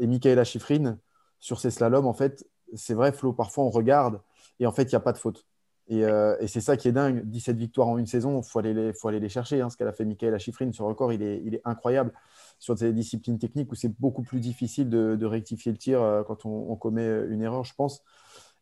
[0.00, 0.98] Michaela Schifrin,
[1.40, 4.20] sur ses slaloms, en fait, c'est vrai, Flo, parfois on regarde
[4.58, 5.46] et en fait, il n'y a pas de faute.
[5.92, 7.24] Euh, et, c'est ça qui est dingue.
[7.24, 9.60] 17 victoires en une saison, il faut, aller les, faut aller les chercher.
[9.60, 9.70] Hein.
[9.70, 12.12] Ce qu'elle a fait Michael Schifrin, ce record, il est, il est incroyable.
[12.58, 16.46] Sur des disciplines techniques où c'est beaucoup plus difficile de, rectifier le tir euh, quand
[16.46, 18.02] on, commet une erreur, je pense.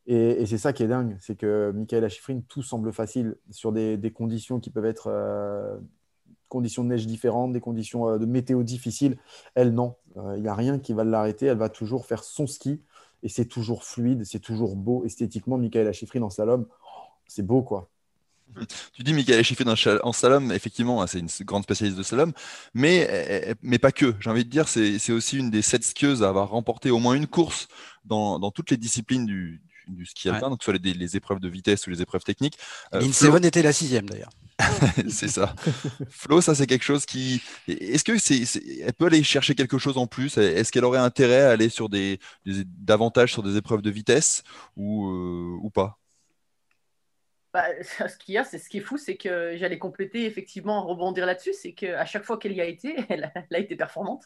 [0.07, 1.17] Et, c'est ça qui est dingue.
[1.21, 5.79] C'est que Michael Schifrin, tout semble facile sur des, conditions qui peuvent être euh,
[6.49, 9.17] conditions de neige différentes, des conditions de météo difficiles.
[9.55, 9.97] Elle, non.
[10.37, 11.47] Il n'y a rien qui va l'arrêter.
[11.47, 12.83] Elle va toujours faire son ski.
[13.25, 15.05] Et c'est toujours fluide, c'est toujours beau.
[15.07, 16.67] Esthétiquement, Michael Schifrin en slalom,
[17.27, 17.89] c'est beau, quoi.
[18.93, 22.33] Tu dis Michael Schifrin en slalom, effectivement, hein, c'est une grande spécialiste de slalom,
[22.73, 24.15] mais, eh, eh, mais pas que.
[24.21, 27.15] J'ai envie de dire, c'est aussi une des sept skieuses à avoir remporté au moins
[27.15, 27.69] une course
[28.05, 31.49] dans, dans toutes les disciplines du, du ski alpin, donc soit les, les, épreuves de
[31.49, 32.59] vitesse ou les épreuves techniques.
[32.95, 33.37] Euh, Flo...
[33.39, 34.31] était la sixième d'ailleurs.
[35.09, 35.55] c'est ça.
[36.09, 37.43] Flo, ça c'est quelque chose qui.
[37.67, 38.45] Est-ce que c'est,
[38.83, 40.39] elle peut aller chercher quelque chose en plus?
[40.39, 44.45] Est-ce qu'elle aurait intérêt à aller sur des, davantage sur des épreuves de vitesse
[44.77, 45.99] ou, euh, ou pas?
[47.55, 48.37] Bah, ce ce qui
[48.79, 52.61] est fou, c'est que j'allais compléter effectivement, rebondir là-dessus, c'est qu'à chaque fois qu'elle y
[52.61, 54.25] a été, elle a, été performante.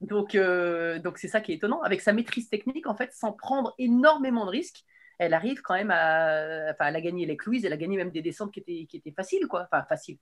[0.00, 1.82] Donc, euh, donc c'est ça qui est étonnant.
[1.82, 4.84] Avec sa maîtrise technique, en fait, sans prendre énormément de risques,
[5.18, 8.10] elle arrive quand même à, enfin, elle a gagné les Louise, elle a gagné même
[8.10, 9.68] des descentes qui étaient, qui étaient faciles, quoi.
[9.70, 10.18] Enfin, faciles.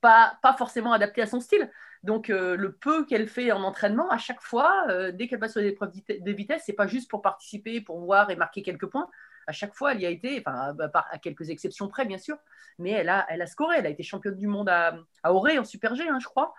[0.00, 1.70] Pas, pas forcément adaptées à son style.
[2.02, 5.52] Donc, euh, le peu qu'elle fait en entraînement, à chaque fois, euh, dès qu'elle passe
[5.52, 8.86] sur des épreuves de vitesse, c'est pas juste pour participer, pour voir et marquer quelques
[8.86, 9.10] points
[9.46, 10.74] à chaque fois, elle y a été, enfin,
[11.10, 12.36] à quelques exceptions près, bien sûr,
[12.78, 13.76] mais elle a, elle a scoré.
[13.78, 16.54] Elle a été championne du monde à, à Auray en Super G, hein, je crois.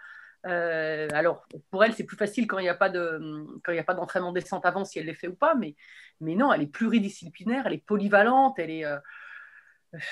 [0.45, 4.85] Euh, alors, pour elle, c'est plus facile quand il n'y a pas d'entraînement descente avant,
[4.85, 5.75] si elle les fait ou pas, mais,
[6.21, 8.97] mais non, elle est pluridisciplinaire, elle est polyvalente, elle est, euh,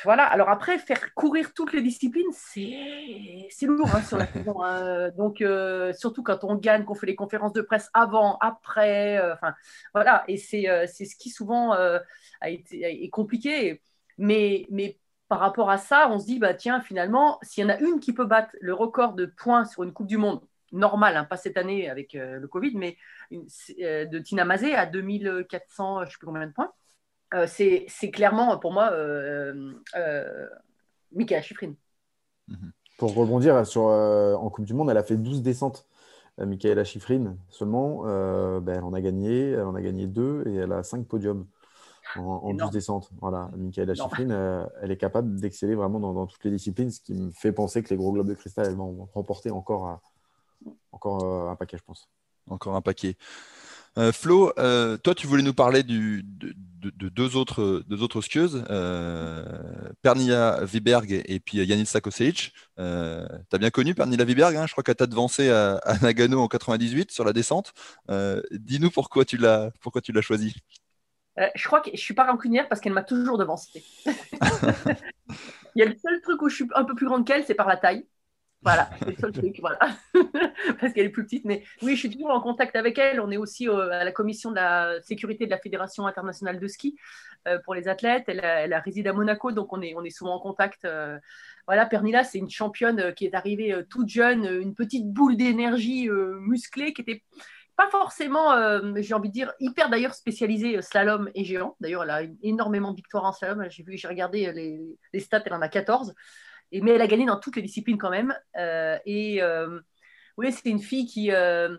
[0.03, 0.25] voilà.
[0.25, 4.63] Alors après, faire courir toutes les disciplines, c'est lourd hein, sur la saison.
[4.63, 5.09] Hein.
[5.11, 9.17] Donc, euh, surtout quand on gagne, qu'on fait les conférences de presse avant, après.
[9.17, 9.53] Euh, enfin,
[9.93, 10.23] voilà.
[10.27, 13.81] Et c'est euh, ce qui souvent a été est compliqué.
[14.17, 17.69] Mais, mais par rapport à ça, on se dit, bah, tiens, finalement, s'il y en
[17.69, 21.17] a une qui peut battre le record de points sur une Coupe du Monde, normale,
[21.17, 22.97] hein, pas cette année avec le Covid, mais
[23.31, 26.71] de Tina Mazé à 2400, je ne sais plus combien de points
[27.33, 30.47] euh, c'est clairement pour moi euh, euh,
[31.11, 31.73] Mika Schifrin.
[32.47, 32.71] Mhm.
[32.97, 35.87] Pour rebondir sur, en Coupe du Monde, elle a fait 12 descentes.
[36.37, 38.03] Michaela Schifrin seulement,
[38.61, 41.45] ben, elle en a gagné, elle en a gagné deux et elle a 5 podiums
[42.15, 43.09] en, 12 descentes.
[43.19, 47.31] Voilà, Michaela Schifrin, elle est capable d'exceller vraiment dans, toutes les disciplines, ce qui me
[47.31, 49.99] fait penser que les gros globes de cristal elles vont remporter encore,
[50.93, 52.07] encore un paquet, je pense.
[52.49, 53.17] Encore un paquet.
[53.97, 56.21] Euh, Flo, euh, toi, tu voulais nous parler de,
[56.81, 59.43] deux, autres, deux autres skieuses, euh,
[60.01, 62.53] Pernilla Viberg et puis Yanis Sakoseic.
[62.77, 66.47] tu as bien connu Pernilla Viberg, hein, je crois qu'elle t'a devancé à, Nagano en
[66.47, 67.73] 98 sur la descente.
[68.51, 69.71] Dis-nous pourquoi tu l'as
[70.21, 70.55] choisi.
[71.55, 73.83] je crois que je suis pas rancunière parce qu'elle m'a toujours devancé.
[75.75, 77.55] Il y a le seul truc où je suis un peu plus grande qu'elle, c'est
[77.55, 78.05] par la taille.
[78.65, 79.61] Voilà, c'est le seul truc.
[80.79, 81.45] Parce qu'elle est plus petite.
[81.45, 83.21] Mais oui, je suis toujours en contact avec elle.
[83.21, 86.67] On est aussi euh, à la commission de la sécurité de la Fédération internationale de
[86.67, 86.97] ski
[87.47, 88.23] euh, pour les athlètes.
[88.25, 90.83] Elle, elle réside à Monaco, donc on est, on est souvent en contact.
[90.83, 91.19] Euh.
[91.67, 96.91] voilà, Pernilla, c'est une championne qui est arrivée toute jeune, une petite boule d'énergie musclée
[96.91, 97.21] qui était
[97.77, 98.55] pas forcément,
[98.95, 101.75] j'ai envie de dire, hyper d'ailleurs spécialisée slalom et géant.
[101.81, 103.69] D'ailleurs, elle a énormément de victoires en slalom.
[103.69, 104.79] J'ai vu, j'ai regardé les,
[105.13, 106.15] les, stats, elle en a 14
[106.71, 108.33] mais elle a gagné dans toutes les disciplines quand même.
[108.57, 109.79] Euh, et euh,
[110.37, 111.77] oui, c'est une fille qui, euh,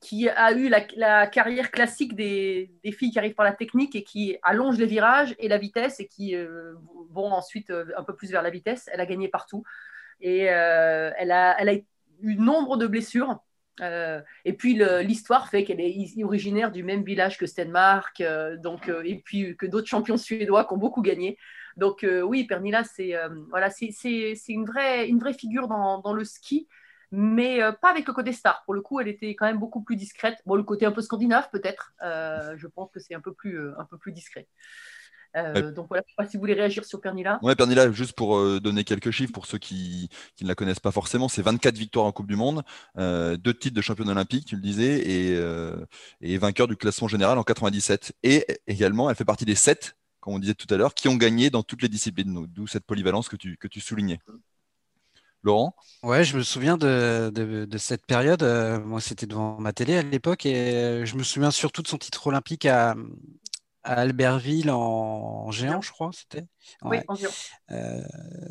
[0.00, 4.04] qui a eu la, carrière classique des, des, filles qui arrivent par la technique et
[4.04, 6.34] qui allongent les virages et la vitesse et qui
[7.10, 8.88] vont ensuite un peu plus vers la vitesse.
[8.92, 9.64] Elle a gagné partout.
[10.20, 11.74] Et elle, a, elle a
[12.20, 13.38] eu nombre de blessures.
[13.80, 18.22] et puis l'histoire fait qu'elle est originaire du même village que Stenmark,
[18.58, 21.38] donc, et puis que d'autres champions suédois qui ont beaucoup gagné.
[21.78, 23.94] Donc euh, oui, Pernilla, c'est euh, voilà, c'est
[24.48, 26.66] une vraie, une vraie figure dans, dans le ski,
[27.12, 28.62] mais euh, pas avec le côté star.
[28.64, 30.38] Pour le coup, elle était quand même beaucoup plus discrète.
[30.44, 31.94] Bon, le côté un peu scandinave peut-être.
[32.02, 34.48] je pense que c'est un peu plus, un peu plus discret.
[35.34, 37.38] Donc voilà, je ne sais pas si vous voulez réagir sur Pernilla.
[37.42, 40.90] Oui, Pernilla, juste pour donner quelques chiffres pour ceux qui, qui, ne la connaissent pas
[40.90, 42.64] forcément, c'est 24 victoires en Coupe du Monde,
[42.96, 45.40] deux titres de championne olympique, tu le disais, et,
[46.22, 48.14] et, vainqueur du classement général en 97.
[48.24, 49.97] Et également, elle fait partie des 7
[50.28, 52.84] comme on disait tout à l'heure, qui ont gagné dans toutes les disciplines, d'où cette
[52.84, 54.18] polyvalence que tu, que tu soulignais.
[55.42, 55.74] Laurent?
[56.02, 58.42] Ouais, je me souviens de, de, cette période.
[58.42, 61.88] Euh, moi, c'était devant ma télé à l'époque et euh, je me souviens surtout de
[61.88, 62.94] son titre olympique à,
[63.84, 66.44] à Albertville en, géant, je crois, c'était.
[66.82, 67.30] Oui, en géant.
[67.70, 68.02] Euh,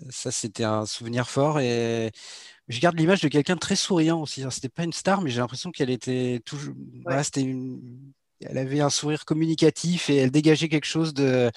[0.10, 2.12] ça, c'était un souvenir fort et
[2.70, 4.44] je garde l'image de quelqu'un de très souriant aussi.
[4.50, 6.74] C'était pas une star, mais j'ai l'impression qu'elle était toujours.
[7.04, 11.52] Voilà, c'était une, elle avait un sourire communicatif et elle dégageait quelque chose de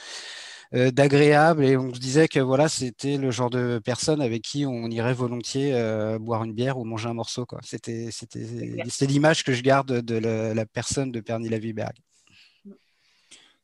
[0.72, 1.64] euh, d'agréable.
[1.64, 5.14] Et on se disait que voilà c'était le genre de personne avec qui on irait
[5.14, 7.58] volontiers euh, boire une bière ou manger un morceau quoi.
[7.64, 11.94] C'était c'était l'image que je garde de la, personne de Pernilla Wiberg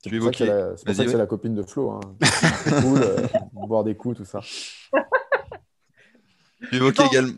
[0.02, 2.00] c'est pour ça que c'est la copine de Flo hein.
[2.80, 4.40] cool, euh, boire des coups tout ça.
[6.70, 7.34] Tu évoquais également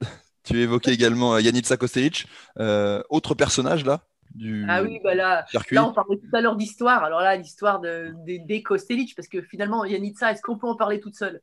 [0.44, 2.26] tu évoquais également Yanitza Kostelic
[3.08, 4.06] autre personnage là?
[4.68, 7.04] Ah oui, bah là, on parlait tout à l'heure d'histoire.
[7.04, 11.00] Alors là, l'histoire de, des Kostelic, parce que finalement, Yanitza, est-ce qu'on peut en parler
[11.00, 11.40] toute seule?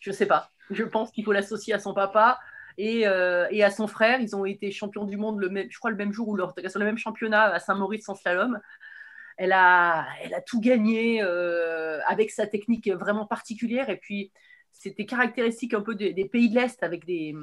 [0.00, 0.50] Je ne sais pas.
[0.70, 2.38] Je pense qu'il faut l'associer à son papa
[2.76, 4.20] et, euh, et, à son frère.
[4.20, 6.54] Ils ont été champions du monde, le même, je crois, le même jour ou leur,
[6.68, 8.60] sur le même championnat à Saint-Maurice en slalom.
[9.36, 13.88] Elle a, elle a tout gagné euh, avec sa technique vraiment particulière.
[13.88, 14.32] Et puis,
[14.70, 17.34] c'était caractéristique un peu des, des pays de l'Est avec des,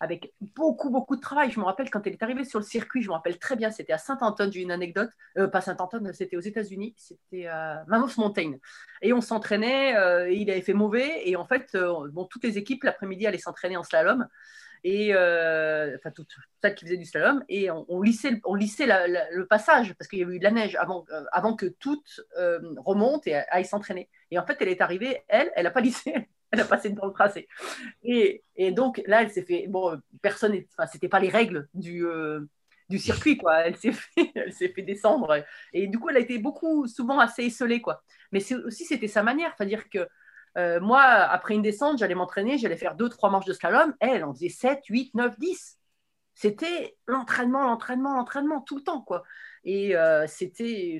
[0.00, 1.50] avec beaucoup, beaucoup de travail.
[1.50, 3.70] Je me rappelle quand elle est arrivée sur le circuit, je me rappelle très bien,
[3.70, 8.16] c'était à Saint-Anton, j'ai une anecdote, euh, pas Saint-Anton, c'était aux États-Unis, c'était à Mammoth
[8.18, 8.54] Mountain.
[9.02, 12.58] Et on s'entraînait, euh, il avait fait mauvais, et en fait, euh, bon, toutes les
[12.58, 14.26] équipes, l'après-midi, allaient s'entraîner en slalom,
[14.84, 20.08] et enfin, toutes celles qui faisaient du slalom, et on, lissait, on le passage, parce
[20.08, 24.08] qu'il y avait eu de la neige avant, avant que toutes remontent et aillent s'entraîner.
[24.30, 27.06] Et en fait, elle est arrivée, elle, elle n'a pas lissé, elle a passé dans
[27.06, 27.48] le tracé.
[28.02, 29.66] Et, et donc là, elle s'est fait.
[29.68, 30.54] Bon, personne.
[30.76, 32.40] Enfin, c'était pas les règles du, euh,
[32.88, 33.60] du circuit, quoi.
[33.66, 33.92] Elle s'est
[34.52, 35.44] fait, fait descendre.
[35.72, 38.02] Et du coup, elle a été beaucoup, souvent assez esselée, quoi.
[38.32, 39.54] Mais aussi, c'était sa manière.
[39.56, 40.06] C'est-à-dire que
[40.56, 43.94] euh, moi, après une descente, j'allais m'entraîner, j'allais faire deux, trois manches de slalom.
[44.00, 45.78] Elle, en faisait 7, 8, 9, 10.
[46.34, 49.22] C'était l'entraînement, l'entraînement, l'entraînement, tout le temps, quoi.
[49.64, 50.98] Et euh, c'était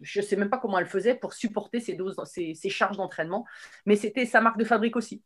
[0.00, 3.46] je ne sais même pas comment elle faisait pour supporter ces, doses, ces, charges d'entraînement,
[3.86, 5.22] mais c'était sa marque de fabrique aussi.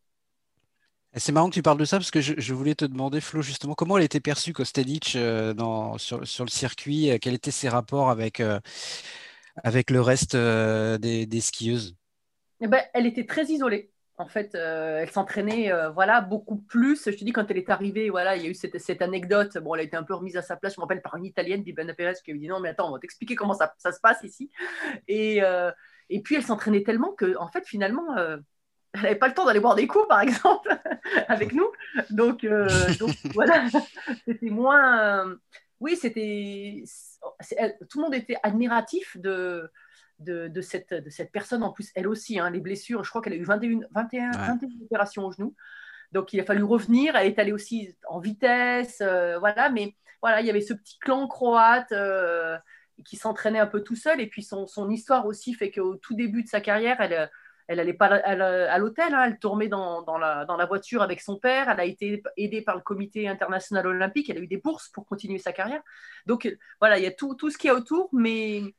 [1.15, 3.75] C'est marrant que tu parles de ça parce que je, voulais te demander, Flo, justement,
[3.75, 5.53] comment elle était perçue, Kostelic, euh,
[5.99, 8.61] sur, sur, le circuit, euh, quels étaient ses rapports avec, euh,
[9.57, 11.97] avec le reste des, des, skieuses?
[12.61, 13.90] Eh ben, Elle était très isolée.
[14.21, 17.07] En fait, euh, elle s'entraînait euh, voilà, beaucoup plus.
[17.07, 19.57] Je te dis, quand elle est arrivée, voilà, il y a eu cette, cette, anecdote.
[19.57, 20.75] Bon, elle a été un peu remise à sa place.
[20.75, 22.93] Je me rappelle par une italienne, Bibana Perez, qui lui dit Non, mais attends, on
[22.93, 24.51] va t'expliquer comment ça, ça, se passe ici.
[25.09, 25.71] Et, euh,
[26.11, 28.43] et puis, elle s'entraînait tellement que, en fait, finalement, elle
[29.03, 30.69] n'avait pas le temps d'aller boire des coups, par exemple,
[31.29, 31.71] avec nous.
[32.11, 32.45] Donc,
[32.99, 33.69] donc voilà,
[34.27, 35.35] c'était moins.
[35.81, 36.85] oui, c'était.
[37.89, 39.71] Tout le monde était admiratif de
[40.21, 41.63] de, cette, de cette personne.
[41.63, 44.31] En plus, elle aussi, hein, les blessures, je crois qu'elle a eu 21, 21,
[44.85, 45.55] opérations au genou.
[46.13, 47.17] Donc, il a fallu revenir.
[47.17, 49.01] Elle est allée aussi en vitesse.
[49.01, 52.59] Euh, voilà, mais voilà, il y avait ce petit clan croate euh,
[53.05, 54.21] qui s'entraînait un peu tout seul.
[54.21, 57.31] Et puis, son, son histoire aussi fait qu'au tout début de sa carrière, elle
[57.71, 59.27] elle n'allait pas à l'hôtel, hein.
[59.27, 62.63] elle tournait dans, dans, la, dans, la, voiture avec son père, elle a été aidée
[62.63, 65.81] par le comité international olympique, elle a eu des bourses pour continuer sa carrière.
[66.27, 68.75] Donc voilà, il y a tout, tout ce qu'il y a autour, mais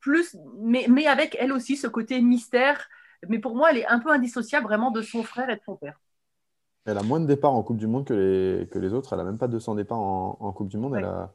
[0.00, 2.88] plus, mais, mais avec elle aussi ce côté mystère
[3.28, 5.76] Mais pour moi, elle est un peu indissociable vraiment de son frère et de son
[5.76, 6.00] père.
[6.86, 9.12] Elle a moins de départs en Coupe du Monde que les, que les autres.
[9.12, 10.96] Elle n'a même pas 200 départs en, Coupe du Monde.
[10.96, 11.32] Elle a,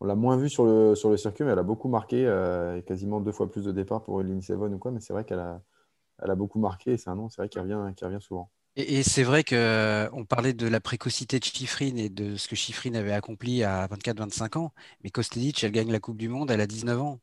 [0.00, 2.26] on l'a moins vu sur le, sur le circuit, mais elle a beaucoup marqué.
[2.26, 4.90] Euh, quasiment deux fois plus de départs pour Lynn Seven ou quoi.
[4.90, 5.62] Mais c'est vrai qu'elle a,
[6.22, 6.96] elle a beaucoup marqué.
[6.96, 8.50] C'est un nom, c'est vrai, qui revient, qui revient souvent.
[8.76, 12.54] Et, c'est vrai qu'on euh, parlait de la précocité de Chifrin et de ce que
[12.54, 14.72] Chifrin avait accompli à 24-25 ans.
[15.02, 17.20] Mais Kostelic, elle gagne la Coupe du Monde, elle a 19 ans.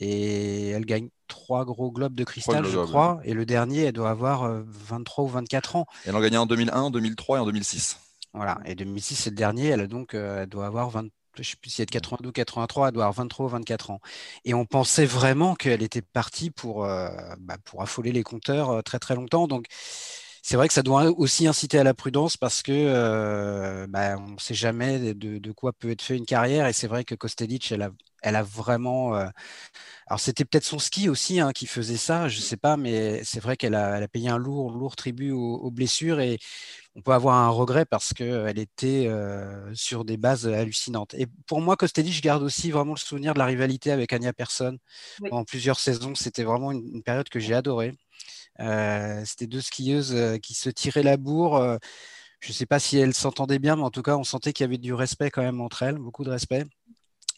[0.00, 3.20] Et elle gagne trois gros globes de cristal, je crois.
[3.24, 5.86] Et le dernier, elle doit avoir 23 euh, ou 24 ans.
[6.04, 7.98] elle en gagnait en 2001, 2003 et en 2006.
[8.34, 8.58] Voilà.
[8.66, 9.68] Et 2006, c'est le dernier.
[9.68, 11.86] Elle, a donc, euh, elle doit avoir 20, je ne sais plus si elle est
[11.86, 14.00] de 82 ou 83, elle doit avoir 23 ou 24 ans.
[14.44, 19.14] Et on pensait vraiment qu'elle était partie pour, bah, pour affoler les compteurs très très
[19.14, 19.48] longtemps.
[19.48, 19.66] Donc
[20.42, 24.32] c'est vrai que ça doit aussi inciter à la prudence parce que euh, bah, on
[24.32, 26.66] ne sait jamais de, quoi peut être fait une carrière.
[26.66, 27.90] Et c'est vrai que Kostelic, elle a,
[28.22, 29.14] elle a vraiment.
[29.16, 29.28] Euh,
[30.08, 33.22] alors c'était peut-être son ski aussi hein, qui faisait ça, je ne sais pas, mais
[33.24, 36.38] c'est vrai qu'elle a, payé un lourd, lourd tribut aux, blessures et
[36.96, 41.14] on peut avoir un regret parce qu'elle était euh, sur des bases hallucinantes.
[41.14, 44.32] Et pour moi, Kostelic, je garde aussi vraiment le souvenir de la rivalité avec Anya
[44.32, 44.76] Persson.
[45.30, 47.94] En plusieurs saisons, c'était vraiment une période que j'ai adorée.
[48.62, 51.56] Euh, c'était deux skieuses euh, qui se tiraient la bourre.
[51.56, 51.78] Euh,
[52.40, 54.64] je ne sais pas si elles s'entendaient bien, mais en tout cas, on sentait qu'il
[54.64, 56.64] y avait du respect quand même entre elles, beaucoup de respect.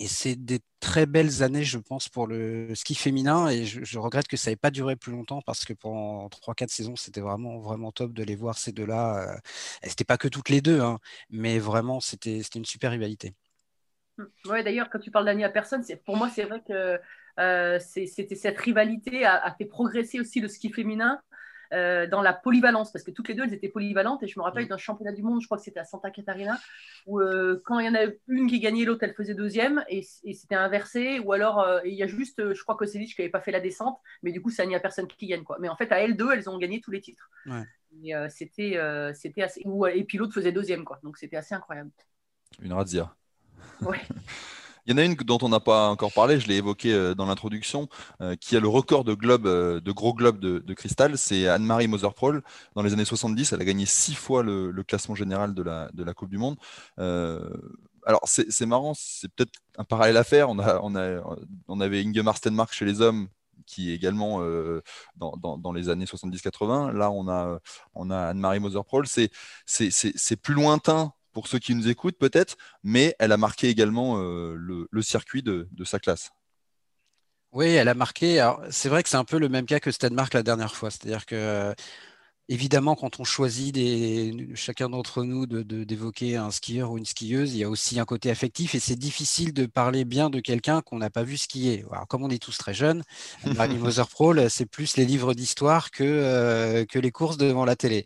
[0.00, 3.48] Et c'est des très belles années, je pense, pour le ski féminin.
[3.48, 6.96] Et je, regrette que ça n'ait pas duré plus longtemps parce que pendant 3-4 saisons,
[6.96, 9.40] c'était vraiment, vraiment top de les voir, ces deux-là.
[9.82, 10.98] Ce n'était pas que toutes les deux, hein,
[11.30, 13.34] mais vraiment, c'était une super rivalité.
[14.18, 16.98] Oui, d'ailleurs, quand tu parles d'Ania Personne, pour moi, c'est vrai que
[17.40, 21.20] euh, c'était cette rivalité a, fait progresser aussi le ski féminin
[21.72, 24.22] euh, dans la polyvalence, parce que toutes les deux, elles étaient polyvalentes.
[24.22, 24.68] Et je me rappelle mm.
[24.68, 26.58] d'un championnat du monde, je crois que c'était à Santa Catarina,
[27.06, 30.02] où euh, quand il y en a une qui gagnait, l'autre, elle faisait deuxième, et,
[30.02, 31.18] c'était inversé.
[31.18, 33.60] Ou alors, il y a juste, je crois que c'est qui n'avait pas fait la
[33.60, 35.42] descente, mais du coup, ça n'y a personne qui gagne.
[35.42, 35.58] Quoi.
[35.60, 37.28] Mais en fait, à elles deux, elles ont gagné tous les titres.
[38.02, 38.78] Et c'était,
[39.14, 39.62] c'était assez.
[39.94, 41.00] et puis l'autre faisait deuxième, quoi.
[41.02, 41.90] Donc c'était assez incroyable.
[42.62, 43.14] Une razzia.
[43.80, 44.00] Ouais.
[44.86, 47.14] Il y en a une dont on n'a pas encore parlé, je l'ai évoqué euh,
[47.14, 47.88] dans l'introduction,
[48.20, 49.16] euh, qui a le record de,
[49.46, 51.16] euh, gros globes de, cristal.
[51.16, 52.42] C'est Anne-Marie Moser-Prol.
[52.74, 56.28] Dans les années 70, elle a gagné six fois le, classement général de la, Coupe
[56.28, 56.56] du Monde.
[56.98, 60.50] alors, c'est marrant, c'est peut-être un parallèle à faire.
[60.50, 61.22] On, a, on, a,
[61.68, 63.28] on avait Ingemar Stenmark chez les hommes,
[63.66, 64.40] qui est également
[65.16, 66.92] dans, les années 70-80.
[66.92, 67.58] Là, on a,
[67.94, 69.06] on a Anne-Marie Moser-Prol.
[69.06, 74.54] C'est plus lointain pour ceux qui nous écoutent peut-être, mais elle a marqué également euh,
[74.56, 76.30] le, circuit de, sa classe.
[77.52, 78.50] Oui, elle a marqué.
[78.70, 80.90] C'est vrai que c'est un peu le même cas que Stenmark la dernière fois.
[80.90, 81.74] C'est-à-dire que
[82.50, 87.54] Évidemment, quand on choisit des, chacun d'entre nous d'évoquer de, un skieur ou une skieuse,
[87.54, 90.82] il y a aussi un côté affectif et c'est difficile de parler bien de quelqu'un
[90.82, 91.86] qu'on n'a pas vu skier.
[91.90, 93.02] Alors, comme on est tous très jeunes,
[93.56, 97.76] Marie Moser Pro, c'est plus les livres d'histoire que, euh, que les courses devant la
[97.76, 98.04] télé.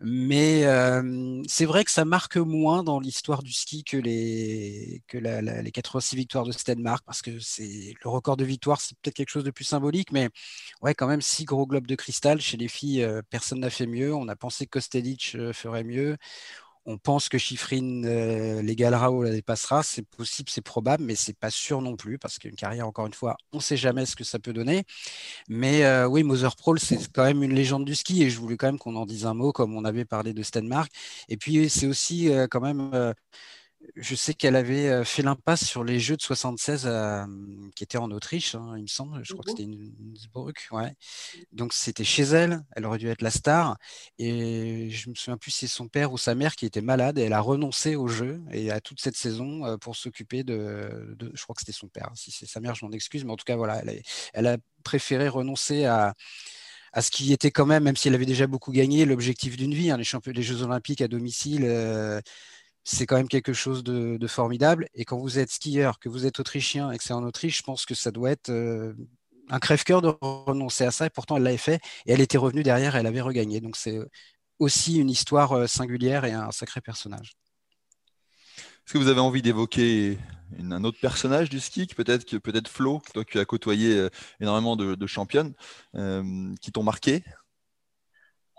[0.00, 5.18] Mais euh, c'est vrai que ça marque moins dans l'histoire du ski que les, que
[5.18, 9.30] les 86 victoires de Stenmark parce que c'est le record de victoire, c'est peut-être quelque
[9.30, 10.28] chose de plus symbolique, mais
[10.80, 14.14] ouais, quand même, six gros globes de cristal chez les filles, euh, personne fait mieux.
[14.14, 16.16] On a pensé que Kostelic euh, ferait mieux.
[16.86, 19.82] On pense que Chiffrine euh, l'égalera ou la dépassera.
[19.82, 23.14] C'est possible, c'est probable, mais c'est pas sûr non plus parce qu'une carrière, encore une
[23.14, 24.84] fois, on sait jamais ce que ça peut donner.
[25.48, 28.56] Mais euh, oui, Moser Prol, c'est quand même une légende du ski et je voulais
[28.56, 30.92] quand même qu'on en dise un mot, comme on avait parlé de Stenmark.
[31.28, 33.14] Et puis, c'est aussi quand même
[33.96, 37.24] je sais qu'elle avait fait l'impasse sur les Jeux de 76 euh,
[37.74, 39.24] qui étaient en Autriche, hein, il me semble.
[39.24, 40.68] Je crois que c'était Innsbruck.
[40.72, 40.94] Ouais.
[41.52, 42.62] Donc c'était chez elle.
[42.72, 43.76] Elle aurait dû être la star.
[44.18, 47.18] Et je me souviens plus si c'est son père ou sa mère qui était malade.
[47.18, 51.42] Et elle a renoncé aux Jeux et à toute cette saison pour s'occuper de, Je
[51.42, 52.10] crois que c'était son père.
[52.14, 53.24] Si c'est sa mère, je m'en excuse.
[53.24, 53.82] Mais en tout cas, voilà,
[54.32, 56.14] elle a, préféré renoncer à
[56.96, 59.74] à ce qui était quand même, même si elle avait déjà beaucoup gagné, l'objectif d'une
[59.74, 61.64] vie, hein, les, les, Jeux olympiques à domicile,
[62.84, 64.88] c'est quand même quelque chose de, formidable.
[64.94, 67.62] Et quand vous êtes skieur, que vous êtes autrichien et que c'est en Autriche, je
[67.62, 68.92] pense que ça doit être euh,
[69.48, 71.06] un crève-cœur de renoncer à ça.
[71.06, 71.80] Et pourtant, elle l'avait fait.
[72.06, 73.60] Et elle était revenue derrière, elle avait regagné.
[73.60, 73.98] Donc c'est
[74.58, 77.32] aussi une histoire euh, singulière et un sacré personnage.
[78.86, 80.18] Est-ce que vous avez envie d'évoquer
[80.58, 85.06] un autre personnage du ski, peut-être peut-être Flo, toi qui as côtoyé euh, énormément de,
[85.06, 85.54] championnes,
[86.60, 87.24] qui t'ont marqué?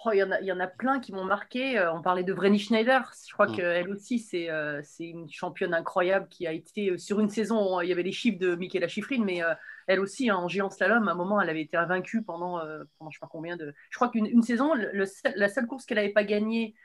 [0.07, 1.79] Oh, il, y en a, plein qui m'ont marqué.
[1.79, 3.11] Euh, on parlait de Vreni Schneider.
[3.27, 3.55] Je crois mm.
[3.55, 7.81] qu'elle aussi, euh, c'est une championne incroyable qui a été euh, sur une saison.
[7.81, 9.41] Il y avait les chiffres de Michaela Schifrin, mais
[9.88, 12.59] elle aussi, hein, en géant slalom, à un moment, elle avait été invaincue pendant,
[12.99, 13.73] pendant je sais pas combien de.
[13.89, 16.75] Je crois qu'une saison, la seule course qu'elle n'avait pas gagnée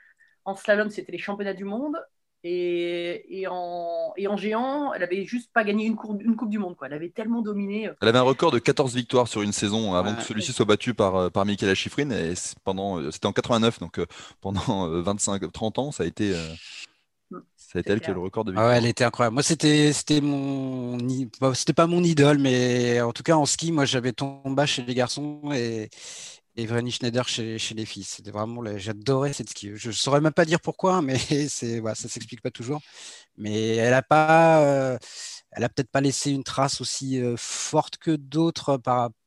[0.45, 1.97] en slalom, c'était les championnats du monde.
[2.43, 6.75] Et, en, et en géant, elle avait juste pas gagné une, une Coupe du Monde.
[6.75, 6.87] Quoi.
[6.87, 7.89] Elle avait tellement dominé.
[8.01, 10.93] Elle avait un record de 14 victoires sur une saison avant que celui-ci soit battu
[10.93, 12.09] par, par Michaela Schifrin.
[12.09, 12.33] Et
[12.63, 13.99] pendant, c'était en 89, donc
[14.41, 16.33] pendant 25, 30 ans, ça a été.
[17.55, 18.67] C'est elle qui a le record de victoire.
[18.67, 19.35] Ah ouais, elle était incroyable.
[19.35, 20.97] Moi, c'était c'était mon
[21.53, 24.93] c'était pas mon idole, mais en tout cas en ski, moi j'avais Tomba chez les
[24.93, 25.89] garçons et
[26.55, 28.03] et Vreni Schneider chez, chez les filles.
[28.03, 29.71] C'était vraiment j'adorais cette ski.
[29.75, 31.17] Je saurais même pas dire pourquoi, mais
[31.49, 32.81] c'est voilà, ça s'explique pas toujours.
[33.37, 34.97] Mais elle a pas euh,
[35.51, 38.77] elle a peut-être pas laissé une trace aussi euh, forte que d'autres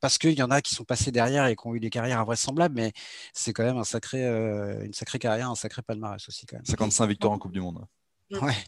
[0.01, 2.19] parce qu'il y en a qui sont passés derrière et qui ont eu des carrières
[2.19, 2.93] invraisemblables, mais
[3.35, 6.65] c'est quand même un sacré, euh, une sacrée carrière, un sacré palmarès aussi quand même.
[6.65, 7.85] 55 victoires en Coupe du Monde.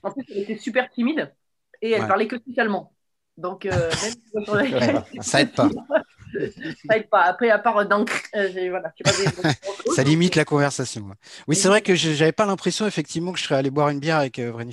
[0.03, 1.35] En plus, elle était super timide
[1.81, 2.93] et elle parlait que allemand.
[3.39, 3.91] Donc, euh,
[5.21, 5.71] ça aide pas.
[6.87, 7.23] ça aide pas.
[7.23, 8.05] Après, à part dans.
[8.35, 8.93] Euh, voilà,
[9.95, 11.07] ça limite la conversation.
[11.49, 14.19] Oui, c'est vrai que j'avais pas l'impression, effectivement, que je serais allé boire une bière
[14.19, 14.53] avec euh,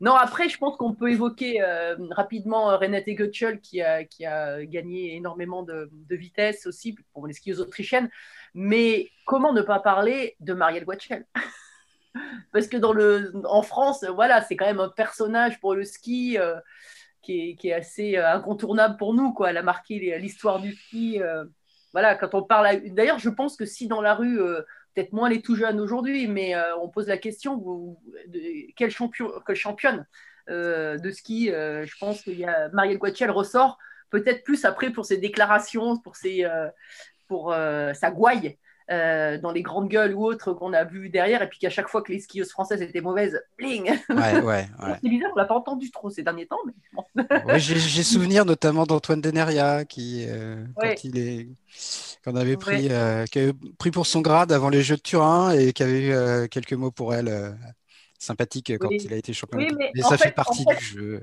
[0.00, 4.64] Non, après, je pense qu'on peut évoquer euh, rapidement Renate Götschel qui a, qui a
[4.64, 8.08] gagné énormément de, de, vitesse aussi pour les skieuses autrichiennes.
[8.54, 11.26] Mais comment ne pas parler de Marielle Guachel
[12.52, 16.38] parce que dans le, en France, voilà, c'est quand même un personnage pour le ski
[16.38, 16.56] euh,
[17.22, 19.32] qui, est, assez euh, incontournable pour nous.
[19.32, 19.50] Quoi.
[19.50, 21.20] Elle a marqué l'histoire du ski.
[21.22, 21.44] Euh,
[21.92, 22.80] voilà, quand on parle.
[22.90, 24.38] D'ailleurs, je pense que si dans la rue,
[24.94, 27.56] peut-être moins les tout jeunes aujourd'hui, mais on pose la question
[28.28, 30.06] de, quelle, champion, quelle championne
[30.48, 33.76] de ski Je pense qu'il y a Marielle Guatiel ressort
[34.10, 36.46] peut-être plus après pour ses déclarations, pour, ses,
[37.26, 38.56] pour sa gouaille.
[38.90, 41.86] Euh, dans les grandes gueules ou autres qu'on a vu derrière, et puis qu'à chaque
[41.86, 44.66] fois que les skieuses françaises étaient mauvaises, bling ouais, ouais,
[45.00, 46.58] C'est bizarre, on l'a pas entendu trop ces derniers temps.
[47.14, 47.24] Mais
[47.60, 51.48] J'ai souvenir notamment d'Antoine Deneria qui, euh, quand il est,
[52.24, 55.52] qu'on avait pris, euh, qui avait pris pour son grade avant les Jeux de Turin
[55.52, 57.56] et qui avait eu quelques mots pour elle
[58.18, 59.58] sympathiques quand il a été champion.
[59.58, 61.22] Oui, mais, ça fait, partie du jeu.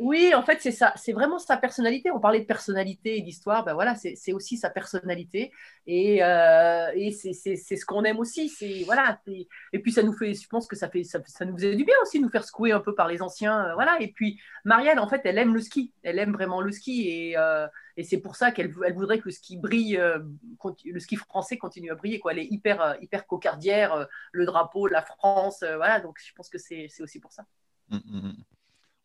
[0.00, 0.94] Oui, en fait, c'est ça.
[0.96, 2.10] C'est vraiment sa personnalité.
[2.10, 3.66] On parlait de personnalité et d'histoire.
[3.66, 5.52] Ben voilà, c'est aussi sa personnalité.
[5.86, 8.48] Et, euh, c'est ce qu'on aime aussi.
[8.48, 9.20] C'est voilà.
[9.26, 10.32] Et puis ça nous fait.
[10.32, 11.04] Je pense que ça fait.
[11.04, 13.66] Ça, nous faisait du bien aussi nous faire secouer un peu par les anciens.
[13.66, 14.00] Euh, voilà.
[14.00, 15.92] Et puis Marielle, en fait, elle aime le ski.
[16.02, 17.06] Elle aime vraiment le ski.
[17.06, 17.66] Et, euh,
[18.02, 21.94] c'est pour ça qu'elle elle voudrait que le ski brille, le ski français continue à
[21.94, 22.20] briller.
[22.20, 22.32] Quoi.
[22.32, 24.08] Elle est hyper hyper cocardière.
[24.32, 25.62] le drapeau, la France.
[25.62, 26.00] voilà.
[26.00, 27.44] Donc je pense que c'est aussi pour ça.
[27.90, 28.59] Mmh, mmh, mmh.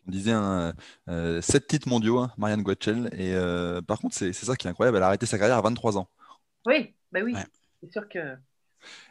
[0.08, 0.74] On disait un,
[1.10, 3.10] euh, 7 titres mondiaux, hein, Marianne Guachel.
[3.14, 4.98] Et euh, par contre, c'est ça qui est incroyable.
[4.98, 6.10] Elle a arrêté sa carrière à 23 ans.
[6.66, 7.36] Oui, bah oui.
[7.82, 8.36] C'est sûr que.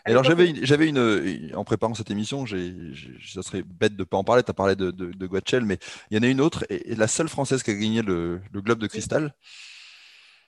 [0.05, 0.49] alors j'avais
[0.89, 4.51] une, une, en préparant cette émission, ça serait bête de ne pas en parler, tu
[4.51, 5.79] as parlé de, de, Guachel, mais
[6.11, 8.79] il y en a une autre, et, la seule française qui a gagné le, Globe
[8.79, 9.35] de Cristal,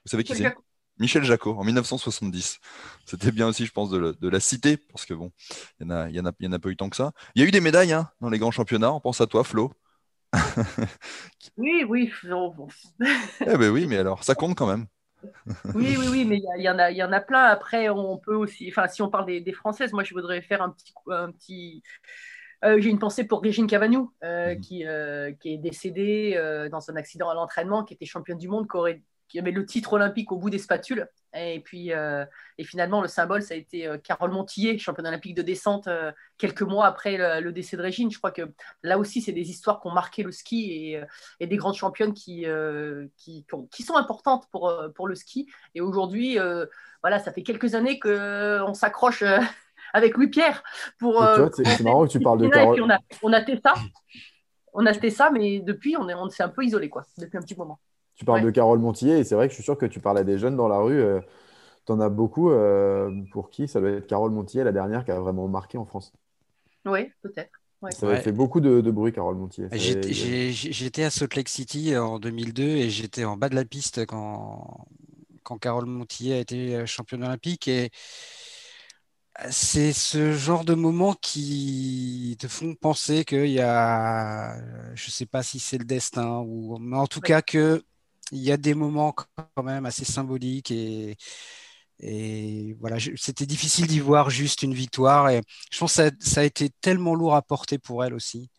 [0.05, 0.55] vous savez qui c'est?
[0.99, 2.59] Michel Jacot, en 1970.
[3.05, 5.31] C'était bien aussi, je pense, de, la citer, parce que bon,
[5.79, 7.13] il n'y en, a, y en, a, y en a pas eu tant que ça.
[7.35, 9.45] Il y a eu des médailles hein, dans les grands championnats, on pense à toi,
[9.45, 9.73] Flo.
[11.57, 12.13] oui, oui.
[13.41, 14.87] eh ben oui, mais alors, ça compte quand même.
[15.75, 17.45] oui, oui, oui, mais il y, en a, il y en a plein.
[17.45, 20.71] Après, on peut aussi, enfin, si on parle des, Françaises, moi, je voudrais faire un
[20.71, 21.83] petit, un petit.
[22.65, 24.61] Euh, j'ai une pensée pour Régine Cavagnou, euh, mhm.
[24.61, 28.69] qui, euh, qui, est décédée dans un accident à l'entraînement, qui était championne du monde,
[28.69, 31.09] qui aurait qui avait le titre olympique au bout des spatules.
[31.35, 32.25] Et puis, euh,
[32.57, 36.13] et finalement, le symbole, ça a été euh, Carole Montillet, championne olympique de descente, euh,
[36.39, 38.11] quelques mois après le, décès de Régine.
[38.11, 38.43] Je crois que
[38.83, 41.03] là aussi, c'est des histoires qui ont marqué le ski et,
[41.41, 42.47] et des grandes championnes qui,
[43.17, 45.49] qui, qui, sont importantes pour, pour le ski.
[45.75, 46.39] Et aujourd'hui,
[47.03, 49.23] voilà, ça fait quelques années qu'on s'accroche
[49.93, 50.63] avec Louis-Pierre
[50.99, 51.27] pour.
[51.53, 52.81] c'est marrant que tu parles de Carole.
[52.83, 53.75] On a, on a ça.
[54.79, 57.41] On a testé ça, mais depuis, on s'est on un peu isolé, quoi, depuis un
[57.41, 57.81] petit moment.
[58.17, 60.19] Tu parles de Carole Montillet et c'est vrai que je suis sûr que tu parles
[60.19, 61.01] à des jeunes dans la rue.
[61.01, 61.21] Euh,
[61.85, 65.11] tu en as beaucoup euh, pour qui ça doit être Carole Montillet, la dernière qui
[65.11, 66.13] a vraiment marqué en France.
[66.87, 67.51] Oui, peut-être.
[67.91, 69.69] Ça a fait beaucoup de, bruit, Carole Montillet.
[69.71, 74.87] J'étais à Salt Lake City en 2002 et j'étais en bas de la piste quand,
[75.43, 77.69] quand Carole Montillet a été championne olympique.
[77.69, 77.91] Et
[79.51, 84.57] c'est ce genre de moments qui te font penser qu'il y a,
[84.95, 87.85] je ne sais pas si c'est le destin, ou, mais en tout cas que
[88.33, 91.17] il y a des moments quand même assez symboliques et,
[92.81, 95.31] voilà, c'était difficile d'y voir juste une victoire.
[95.31, 98.51] Et je pense que ça, a été tellement lourd à porter pour elle aussi.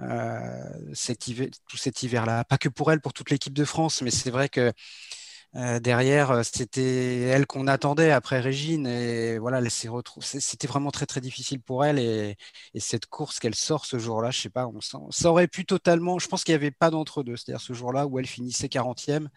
[0.00, 0.48] Euh,
[0.92, 4.10] cet hiver, tout cet hiver-là, pas que pour elle, pour toute l'équipe de France, mais
[4.10, 4.72] c'est vrai que
[5.56, 8.86] euh, derrière, euh, c'était elle qu'on attendait après Régine.
[8.86, 9.62] Et voilà,
[10.20, 11.98] C'était vraiment très très difficile pour elle.
[11.98, 12.36] Et,
[12.78, 14.80] cette course qu'elle sort ce jour-là, je sais pas, on,
[15.10, 16.18] ça aurait pu totalement.
[16.18, 17.36] Je pense qu'il n'y avait pas d'entre deux.
[17.36, 19.28] C'est-à-dire ce jour-là où elle finissait 40e.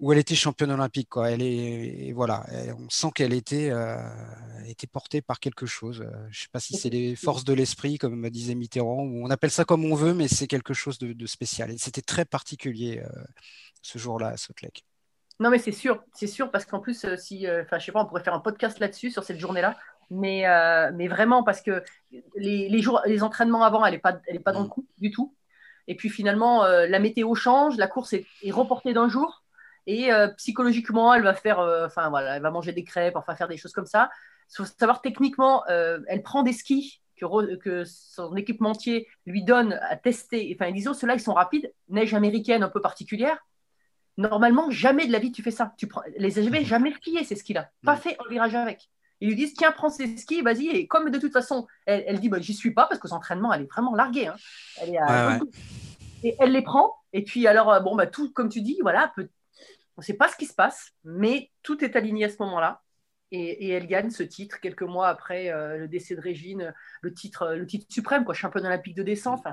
[0.00, 1.08] où elle était championne olympique.
[1.26, 2.46] Elle est, voilà,
[2.78, 3.96] on sent qu'elle était, euh,
[4.66, 5.98] était portée par quelque chose.
[5.98, 9.24] Je ne sais pas si c'est les forces de l'esprit, comme me disait Mitterrand, ou
[9.26, 11.74] on appelle ça comme on veut, mais c'est quelque chose de, spécial.
[11.78, 13.02] C'était très particulier
[13.82, 14.82] ce jour-là à Salt.
[15.40, 18.06] Non, mais c'est sûr, c'est sûr, parce qu'en plus, si, enfin, je sais pas, on
[18.06, 19.76] pourrait faire un podcast là-dessus, sur cette journée-là,
[20.10, 20.44] mais,
[20.94, 21.82] mais vraiment, parce que
[22.36, 24.70] les, les, jours, les entraînements avant, elle n'est pas, elle est pas dans le mm.
[24.70, 25.34] coup du tout.
[25.88, 29.42] Et puis finalement, la météo change, la course est, est reportée d'un jour.
[29.86, 33.34] Et euh, psychologiquement, elle va faire, euh, enfin voilà, elle va manger des crêpes, enfin
[33.34, 34.10] faire des choses comme ça.
[34.52, 39.78] Il faut savoir techniquement, euh, elle prend des skis que, que, son équipementier lui donne
[39.82, 40.56] à tester.
[40.58, 43.38] Enfin, disons, ceux-là, ils sont rapides, neige américaine un peu particulière.
[44.16, 45.74] Normalement, jamais de la vie tu fais ça.
[45.76, 47.70] Tu prends, les jamais, jamais skié ces skis-là.
[47.84, 48.90] Pas fait en virage avec.
[49.20, 50.68] Ils lui disent tiens, prends ces skis, vas-y.
[50.68, 53.52] Et comme de toute façon, elle, dit bah, j'y suis pas parce que son entraînement,
[53.52, 54.26] elle est vraiment larguée.
[54.26, 54.36] Hein.
[54.80, 54.98] Elle est
[56.22, 56.96] Et elle les prend.
[57.12, 59.28] Et puis alors, bon, bah, tout, comme tu dis, voilà, peut,
[59.96, 62.82] on ne sait pas ce qui se passe, mais tout est aligné à ce moment-là.
[63.32, 67.54] Et, elle gagne ce titre quelques mois après euh, le décès de Régine, le titre,
[67.54, 69.44] le titre suprême, quoi, championne olympique de descente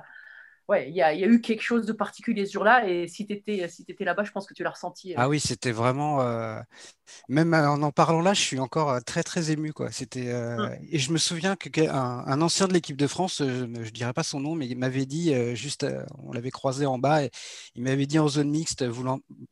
[0.67, 2.87] ouais, il y, a eu quelque chose de particulier ce jour-là.
[2.87, 5.13] Et si tu étais, si étais là-bas, je pense que tu l'as ressenti.
[5.13, 5.17] Euh.
[5.17, 6.21] Ah oui, c'était vraiment.
[6.21, 6.59] Euh,
[7.29, 9.71] même en en parlant là, je suis encore euh, très, très ému.
[9.71, 9.91] Quoi.
[9.91, 10.69] C'était, hum.
[10.89, 14.23] Et je me souviens qu'un un ancien de l'équipe de France, je ne dirais pas
[14.23, 15.85] son nom, mais il m'avait dit, juste,
[16.23, 17.31] on l'avait croisé en bas, et
[17.75, 19.05] il m'avait dit en zone mixte, vous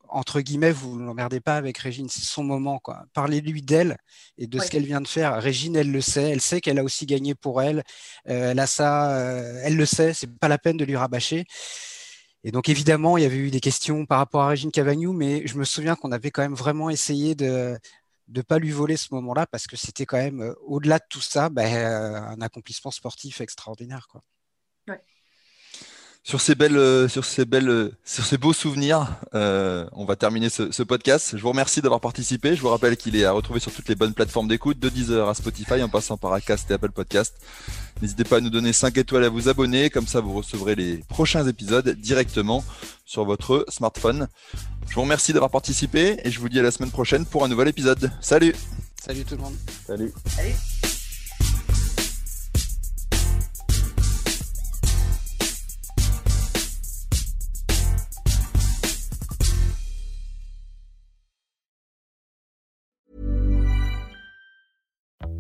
[0.09, 2.79] entre guillemets, vous ne l'emmerdez pas avec Régine, c'est son moment.
[2.79, 3.05] Quoi.
[3.13, 3.97] Parlez-lui d'elle
[4.37, 5.41] et de ce qu'elle vient de faire.
[5.41, 7.83] Régine, elle le sait, elle sait qu'elle a aussi gagné pour elle.
[8.25, 9.11] elle a ça,
[9.63, 11.45] elle le sait, c'est pas la peine de lui bâché.
[12.43, 15.47] Et donc évidemment, il y avait eu des questions par rapport à Régine Cavagnou, mais
[15.47, 17.77] je me souviens qu'on avait quand même vraiment essayé de
[18.27, 21.21] ne pas lui voler ce moment-là parce que c'était quand même, euh, au-delà de tout
[21.21, 24.07] ça, ben, un accomplissement sportif extraordinaire.
[24.07, 24.23] Quoi.
[26.27, 30.15] Sur ces belles, euh, sur ces belles, euh, sur ces beaux souvenirs, euh, on va
[30.15, 31.37] terminer ce, podcast.
[31.37, 32.55] Je vous remercie d'avoir participé.
[32.55, 35.29] Je vous rappelle qu'il est à retrouver sur toutes les bonnes plateformes d'écoute, de Deezer
[35.29, 37.35] à Spotify, en passant par Acast et Apple Podcast.
[38.01, 40.97] N'hésitez pas à nous donner 5 étoiles à vous abonner, comme ça vous recevrez les
[41.09, 42.65] prochains épisodes directement
[43.05, 44.27] sur votre smartphone.
[44.89, 47.49] Je vous remercie d'avoir participé et je vous dis à la semaine prochaine pour un
[47.49, 48.11] nouvel épisode.
[48.19, 48.55] Salut
[48.99, 49.55] Salut tout le monde
[49.85, 50.74] Salut Salut